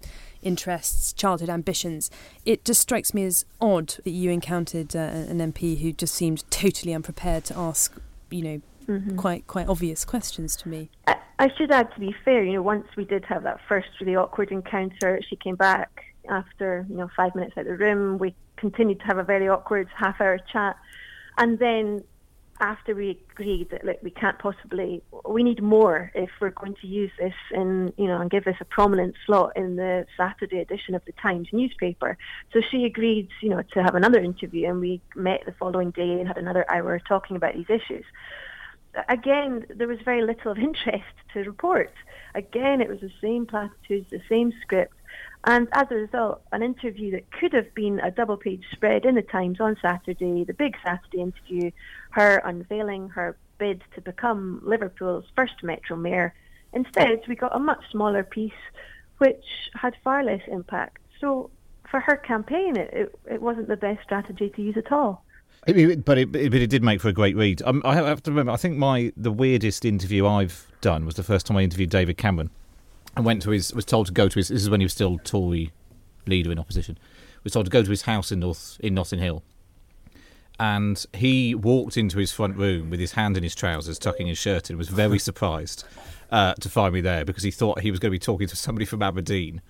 interests, 0.41 1.13
childhood 1.13 1.49
ambitions. 1.49 2.10
It 2.45 2.65
just 2.65 2.82
strikes 2.82 3.13
me 3.13 3.25
as 3.25 3.45
odd 3.60 3.95
that 4.04 4.12
you 4.12 4.32
encountered 4.32 4.95
uh, 4.95 4.99
an 4.99 5.39
MP 5.39 5.80
who 5.80 5.91
just 5.91 6.15
seemed 6.15 6.49
totally 6.49 6.93
unprepared 6.93 7.45
to 7.45 7.58
ask, 7.58 7.99
you 8.30 8.41
know, 8.41 8.62
mm-hmm. 8.88 9.17
quite 9.17 9.47
quite 9.47 9.67
obvious 9.67 10.06
questions 10.06 10.56
to 10.58 10.69
me. 10.69 10.89
I, 11.08 11.15
I 11.39 11.49
should 11.58 11.71
add, 11.71 11.93
to 11.93 11.99
be 11.99 12.15
fair, 12.25 12.43
you 12.43 12.54
know, 12.54 12.62
once 12.62 12.88
we 12.97 13.06
did 13.06 13.25
have 13.25 13.43
that 13.43 13.60
first 13.67 13.89
really 14.02 14.15
awkward 14.15 14.52
encounter, 14.52 15.21
she 15.30 15.36
came 15.36 15.56
back 15.56 16.06
after 16.30 16.86
you 16.89 16.97
know 16.97 17.10
five 17.15 17.34
minutes 17.36 17.58
out 17.58 17.65
of 17.65 17.78
the 17.78 17.84
room. 17.84 18.17
We 18.17 18.36
continued 18.58 18.99
to 18.99 19.06
have 19.06 19.17
a 19.17 19.23
very 19.23 19.47
awkward 19.47 19.88
half-hour 19.95 20.39
chat, 20.52 20.75
and 21.38 21.60
then 21.60 22.04
after 22.59 22.93
we 22.93 23.17
agreed 23.31 23.69
that 23.71 23.85
like 23.85 23.99
we 24.03 24.11
can't 24.11 24.37
possibly 24.37 25.01
we 25.27 25.43
need 25.43 25.61
more 25.61 26.11
if 26.13 26.29
we're 26.41 26.49
going 26.49 26.75
to 26.81 26.87
use 26.87 27.11
this 27.17 27.33
in 27.51 27.93
you 27.97 28.05
know 28.07 28.19
and 28.19 28.29
give 28.29 28.43
this 28.43 28.57
a 28.59 28.65
prominent 28.65 29.15
slot 29.25 29.53
in 29.55 29.75
the 29.75 30.05
Saturday 30.17 30.59
edition 30.59 30.95
of 30.95 31.03
the 31.05 31.13
Times 31.13 31.47
newspaper. 31.51 32.17
So 32.53 32.61
she 32.69 32.85
agreed, 32.85 33.29
you 33.41 33.49
know, 33.49 33.61
to 33.73 33.83
have 33.83 33.95
another 33.95 34.19
interview 34.19 34.69
and 34.69 34.79
we 34.79 35.01
met 35.15 35.43
the 35.45 35.53
following 35.53 35.91
day 35.91 36.19
and 36.19 36.27
had 36.27 36.37
another 36.37 36.65
hour 36.69 36.99
talking 36.99 37.35
about 37.35 37.55
these 37.55 37.69
issues. 37.69 38.05
Again, 39.07 39.65
there 39.69 39.87
was 39.87 39.99
very 40.03 40.23
little 40.23 40.51
of 40.51 40.57
interest 40.69 41.03
to 41.33 41.39
report. 41.43 41.93
Again, 42.35 42.81
it 42.81 42.89
was 42.89 42.99
the 42.99 43.11
same 43.21 43.45
platitudes, 43.45 44.09
the 44.09 44.21
same 44.27 44.53
script. 44.61 44.93
And 45.45 45.67
as 45.71 45.88
a 45.89 45.95
result, 45.95 46.41
an 46.52 46.62
interview 46.62 47.12
that 47.12 47.32
could 47.32 47.54
have 47.54 47.73
been 47.73 47.99
a 47.99 48.12
double 48.12 48.38
page 48.38 48.63
spread 48.71 49.06
in 49.06 49.15
the 49.15 49.21
Times 49.21 49.62
on 49.62 49.78
Saturday, 49.82 50.43
the 50.43 50.54
big 50.54 50.75
Saturday 50.84 51.21
interview, 51.21 51.71
her 52.12 52.41
unveiling 52.43 53.10
her 53.10 53.38
bid 53.58 53.82
to 53.95 54.02
become 54.02 54.62
Liverpool's 54.63 55.25
first 55.36 55.63
Metro 55.63 55.95
Mayor. 55.95 56.34
Instead, 56.73 57.21
we 57.28 57.36
got 57.36 57.56
a 57.56 57.60
much 57.60 57.84
smaller 57.91 58.23
piece 58.23 58.52
which 59.19 59.43
had 59.73 59.95
far 60.04 60.23
less 60.23 60.41
impact. 60.47 60.97
So 61.19 61.49
for 61.89 61.99
her 61.99 62.17
campaign, 62.17 62.78
it, 62.78 62.89
it, 62.93 63.19
it 63.32 63.41
wasn't 63.41 63.67
the 63.67 63.78
best 63.78 64.04
strategy 64.04 64.49
to 64.56 64.62
use 64.62 64.78
at 64.78 64.91
all. 64.91 65.23
but 65.65 65.78
it, 65.78 66.04
but 66.04 66.17
it 66.17 66.69
did 66.69 66.84
make 66.84 67.02
for 67.02 67.10
a 67.10 67.13
great 67.13 67.36
read. 67.36 67.62
Um, 67.63 67.82
I 67.86 67.95
have 67.95 68.23
to 68.23 68.32
remember. 68.32 68.52
I 68.52 68.58
think 68.58 68.78
my 68.78 69.12
the 69.17 69.32
weirdest 69.32 69.84
interview 69.84 70.25
I've 70.25 70.67
done 70.82 71.06
was 71.06 71.15
the 71.15 71.23
first 71.23 71.45
time 71.45 71.58
I 71.58 71.63
interviewed 71.63 71.89
David 71.89 72.17
Cameron, 72.17 72.49
and 73.15 73.25
went 73.25 73.41
to 73.43 73.51
his 73.51 73.73
was 73.73 73.85
told 73.85 74.07
to 74.07 74.13
go 74.13 74.27
to 74.27 74.35
his. 74.39 74.49
This 74.49 74.61
is 74.61 74.69
when 74.69 74.79
he 74.79 74.85
was 74.85 74.93
still 74.93 75.17
Tory 75.19 75.71
leader 76.25 76.51
in 76.51 76.59
opposition. 76.59 76.97
Was 77.43 77.53
told 77.53 77.65
to 77.65 77.71
go 77.71 77.83
to 77.83 77.89
his 77.89 78.03
house 78.03 78.31
in 78.31 78.39
North 78.39 78.77
in 78.81 78.93
Notting 78.93 79.19
Hill, 79.19 79.43
and 80.59 81.05
he 81.13 81.55
walked 81.55 81.97
into 81.97 82.17
his 82.17 82.31
front 82.31 82.57
room 82.57 82.89
with 82.89 82.99
his 82.99 83.13
hand 83.13 83.37
in 83.37 83.43
his 83.43 83.55
trousers, 83.55 83.97
tucking 83.97 84.27
his 84.27 84.37
shirt 84.37 84.69
in, 84.69 84.77
was 84.77 84.89
very 84.89 85.19
surprised 85.29 85.85
uh, 86.31 86.53
to 86.55 86.69
find 86.69 86.93
me 86.93 87.01
there 87.01 87.25
because 87.25 87.43
he 87.43 87.51
thought 87.51 87.81
he 87.81 87.91
was 87.91 87.99
going 87.99 88.09
to 88.09 88.15
be 88.15 88.19
talking 88.19 88.47
to 88.47 88.55
somebody 88.55 88.85
from 88.85 89.01
Aberdeen. 89.01 89.61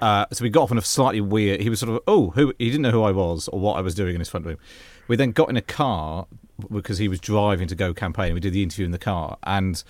Uh, 0.00 0.26
so 0.30 0.42
we 0.42 0.50
got 0.50 0.64
off 0.64 0.70
on 0.70 0.78
a 0.78 0.82
slightly 0.82 1.20
weird. 1.20 1.60
He 1.60 1.70
was 1.70 1.80
sort 1.80 1.92
of 1.92 2.00
oh, 2.06 2.30
who 2.30 2.52
he 2.58 2.66
didn't 2.66 2.82
know 2.82 2.90
who 2.90 3.02
I 3.02 3.12
was 3.12 3.48
or 3.48 3.60
what 3.60 3.76
I 3.76 3.80
was 3.80 3.94
doing 3.94 4.14
in 4.14 4.20
his 4.20 4.28
front 4.28 4.46
room. 4.46 4.58
We 5.08 5.16
then 5.16 5.30
got 5.30 5.48
in 5.48 5.56
a 5.56 5.62
car 5.62 6.26
because 6.70 6.98
he 6.98 7.08
was 7.08 7.20
driving 7.20 7.68
to 7.68 7.74
go 7.74 7.94
campaign. 7.94 8.34
We 8.34 8.40
did 8.40 8.52
the 8.52 8.62
interview 8.62 8.84
in 8.84 8.90
the 8.90 8.98
car, 8.98 9.38
and 9.44 9.82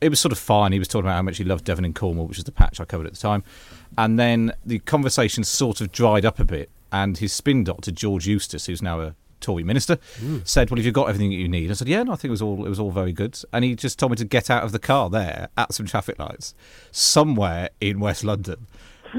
it 0.00 0.08
was 0.08 0.20
sort 0.20 0.32
of 0.32 0.38
fine. 0.38 0.72
He 0.72 0.78
was 0.78 0.88
talking 0.88 1.06
about 1.06 1.16
how 1.16 1.22
much 1.22 1.38
he 1.38 1.44
loved 1.44 1.64
Devon 1.64 1.84
and 1.84 1.94
Cornwall, 1.94 2.26
which 2.26 2.38
was 2.38 2.44
the 2.44 2.52
patch 2.52 2.80
I 2.80 2.84
covered 2.84 3.06
at 3.06 3.14
the 3.14 3.18
time. 3.18 3.42
And 3.96 4.18
then 4.18 4.52
the 4.64 4.78
conversation 4.80 5.44
sort 5.44 5.80
of 5.80 5.92
dried 5.92 6.24
up 6.24 6.38
a 6.38 6.44
bit, 6.44 6.70
and 6.92 7.18
his 7.18 7.32
spin 7.32 7.64
doctor 7.64 7.90
George 7.90 8.26
Eustice, 8.26 8.66
who's 8.66 8.82
now 8.82 9.00
a 9.00 9.14
Tory 9.40 9.62
minister, 9.62 9.96
mm. 10.20 10.46
said, 10.46 10.70
"Well, 10.70 10.76
have 10.78 10.86
you 10.86 10.92
got 10.92 11.08
everything 11.08 11.30
that 11.30 11.36
you 11.36 11.48
need?" 11.48 11.70
I 11.70 11.74
said, 11.74 11.88
"Yeah, 11.88 12.02
no, 12.02 12.12
I 12.12 12.16
think 12.16 12.26
it 12.26 12.30
was 12.30 12.42
all 12.42 12.64
it 12.64 12.68
was 12.68 12.80
all 12.80 12.90
very 12.90 13.12
good." 13.12 13.40
And 13.52 13.64
he 13.64 13.74
just 13.74 13.98
told 13.98 14.10
me 14.10 14.16
to 14.16 14.24
get 14.24 14.50
out 14.50 14.64
of 14.64 14.72
the 14.72 14.78
car 14.78 15.08
there 15.10 15.48
at 15.56 15.72
some 15.72 15.86
traffic 15.86 16.18
lights 16.18 16.54
somewhere 16.90 17.70
in 17.80 18.00
West 18.00 18.24
London. 18.24 18.66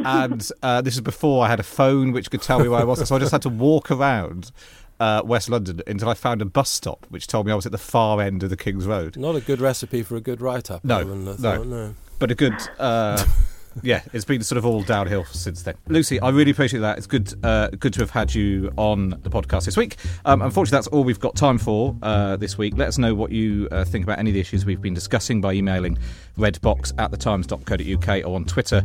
and 0.06 0.52
uh, 0.62 0.82
this 0.82 0.94
is 0.94 1.02
before 1.02 1.46
I 1.46 1.50
had 1.50 1.60
a 1.60 1.64
phone 1.64 2.12
which 2.12 2.30
could 2.30 2.42
tell 2.42 2.60
me 2.60 2.68
where 2.68 2.80
I 2.80 2.84
was, 2.84 3.08
so 3.08 3.16
I 3.16 3.20
just 3.20 3.32
had 3.32 3.42
to 3.44 3.50
walk 3.50 3.90
around 3.90 4.52
uh, 5.00 5.22
West 5.26 5.50
London 5.50 5.82
until 5.88 6.10
I 6.10 6.14
found 6.14 6.42
a 6.42 6.46
bus 6.46 6.70
stop 6.70 7.06
which 7.10 7.28
told 7.28 7.46
me 7.46 7.52
I 7.52 7.56
was 7.56 7.66
at 7.66 7.72
the 7.72 7.78
far 7.78 8.22
end 8.22 8.44
of 8.44 8.50
the 8.50 8.58
King's 8.58 8.86
Road. 8.86 9.18
Not 9.18 9.36
a 9.36 9.42
good 9.42 9.62
recipe 9.62 10.04
for 10.04 10.16
a 10.16 10.22
good 10.22 10.42
write-up. 10.42 10.84
No, 10.84 11.04
no, 11.04 11.64
no, 11.64 11.96
but 12.20 12.32
a 12.32 12.36
good. 12.36 12.56
Uh, 12.78 13.24
yeah, 13.84 14.02
it's 14.14 14.26
been 14.26 14.44
sort 14.44 14.58
of 14.58 14.66
all 14.66 14.84
downhill 14.84 15.26
since 15.26 15.64
then. 15.64 15.76
Lucy, 15.88 16.20
I 16.20 16.30
really 16.30 16.52
appreciate 16.52 16.82
that. 16.82 16.98
It's 16.98 17.08
good, 17.08 17.34
uh, 17.44 17.70
good 17.70 17.94
to 17.94 18.02
have 18.02 18.10
had 18.10 18.34
you 18.34 18.72
on 18.78 19.10
the 19.10 19.30
podcast 19.30 19.66
this 19.66 19.78
week. 19.78 19.98
Um, 20.26 20.42
unfortunately, 20.42 20.78
that's 20.78 20.88
all 20.88 21.04
we've 21.04 21.20
got 21.20 21.36
time 21.36 21.58
for 21.58 21.96
uh, 22.02 22.36
this 22.38 22.58
week. 22.58 22.78
Let 22.78 22.88
us 22.88 22.98
know 22.98 23.16
what 23.16 23.32
you 23.32 23.68
uh, 23.72 23.86
think 23.86 24.04
about 24.04 24.20
any 24.20 24.32
of 24.32 24.34
the 24.34 24.40
issues 24.40 24.66
we've 24.66 24.82
been 24.82 24.94
discussing 24.94 25.42
by 25.42 25.54
emailing 25.54 25.98
redbox 26.38 26.94
at 26.98 27.12
thetimes.co.uk 27.12 28.26
or 28.26 28.36
on 28.36 28.46
Twitter 28.46 28.84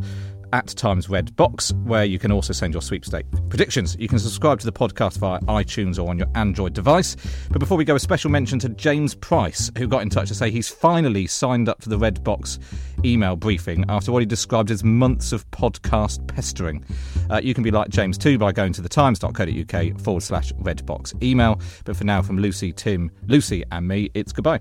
at 0.55 0.69
Times 0.69 1.09
Red 1.09 1.35
Box, 1.35 1.73
where 1.83 2.05
you 2.05 2.17
can 2.17 2.31
also 2.31 2.53
send 2.53 2.73
your 2.73 2.81
sweepstake 2.81 3.27
predictions. 3.49 3.97
You 3.99 4.07
can 4.07 4.21
subscribe 4.21 4.61
to 4.61 4.67
the 4.67 4.73
podcast 4.73 5.19
via 5.19 5.41
iTunes 5.41 6.03
or 6.03 6.09
on 6.09 6.17
your 6.17 6.29
Android 6.37 6.75
device. 6.75 7.17
But 7.51 7.59
before 7.59 7.77
we 7.77 7.85
go, 7.85 7.97
a 7.97 8.01
special 8.01 8.31
mention 8.31 8.61
to 8.61 8.69
James 8.69 9.17
Price, 9.17 9.73
who 9.77 9.89
got 9.89 10.03
in 10.03 10.11
touch 10.11 10.29
to 10.29 10.35
say 10.35 10.53
he's 10.53 10.69
finally 10.69 11.27
signed 11.27 11.69
up 11.69 11.83
for 11.83 11.89
the 11.89 11.99
Red 11.99 12.23
Box 12.23 12.61
email 13.05 13.35
briefing 13.35 13.85
after 13.89 14.13
what 14.13 14.21
he 14.21 14.27
described 14.27 14.71
as 14.71 14.85
months 14.85 15.33
of 15.33 15.51
podcast 15.51 16.25
pestering. 16.29 16.85
Uh, 17.29 17.41
you 17.43 17.53
can 17.53 17.65
be 17.65 17.73
like 17.73 17.89
James 17.89 18.17
too 18.17 18.39
by 18.39 18.53
going 18.53 18.73
to 18.75 18.81
thetimes.co.uk 18.83 20.01
forward 20.01 20.23
slash 20.23 20.53
redbox 20.53 21.21
email. 21.21 21.61
But 21.85 21.97
for 21.97 22.05
now, 22.05 22.23
from 22.23 22.39
Lucy, 22.39 22.73
Tim, 22.73 23.11
Lucy, 23.27 23.65
and 23.73 23.89
me, 23.89 24.09
it's 24.15 24.33
goodbye. 24.33 24.61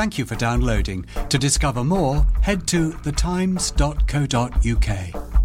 Thank 0.00 0.16
you 0.16 0.24
for 0.24 0.34
downloading. 0.34 1.04
To 1.28 1.36
discover 1.36 1.84
more, 1.84 2.26
head 2.40 2.66
to 2.68 2.92
thetimes.co.uk. 2.92 5.39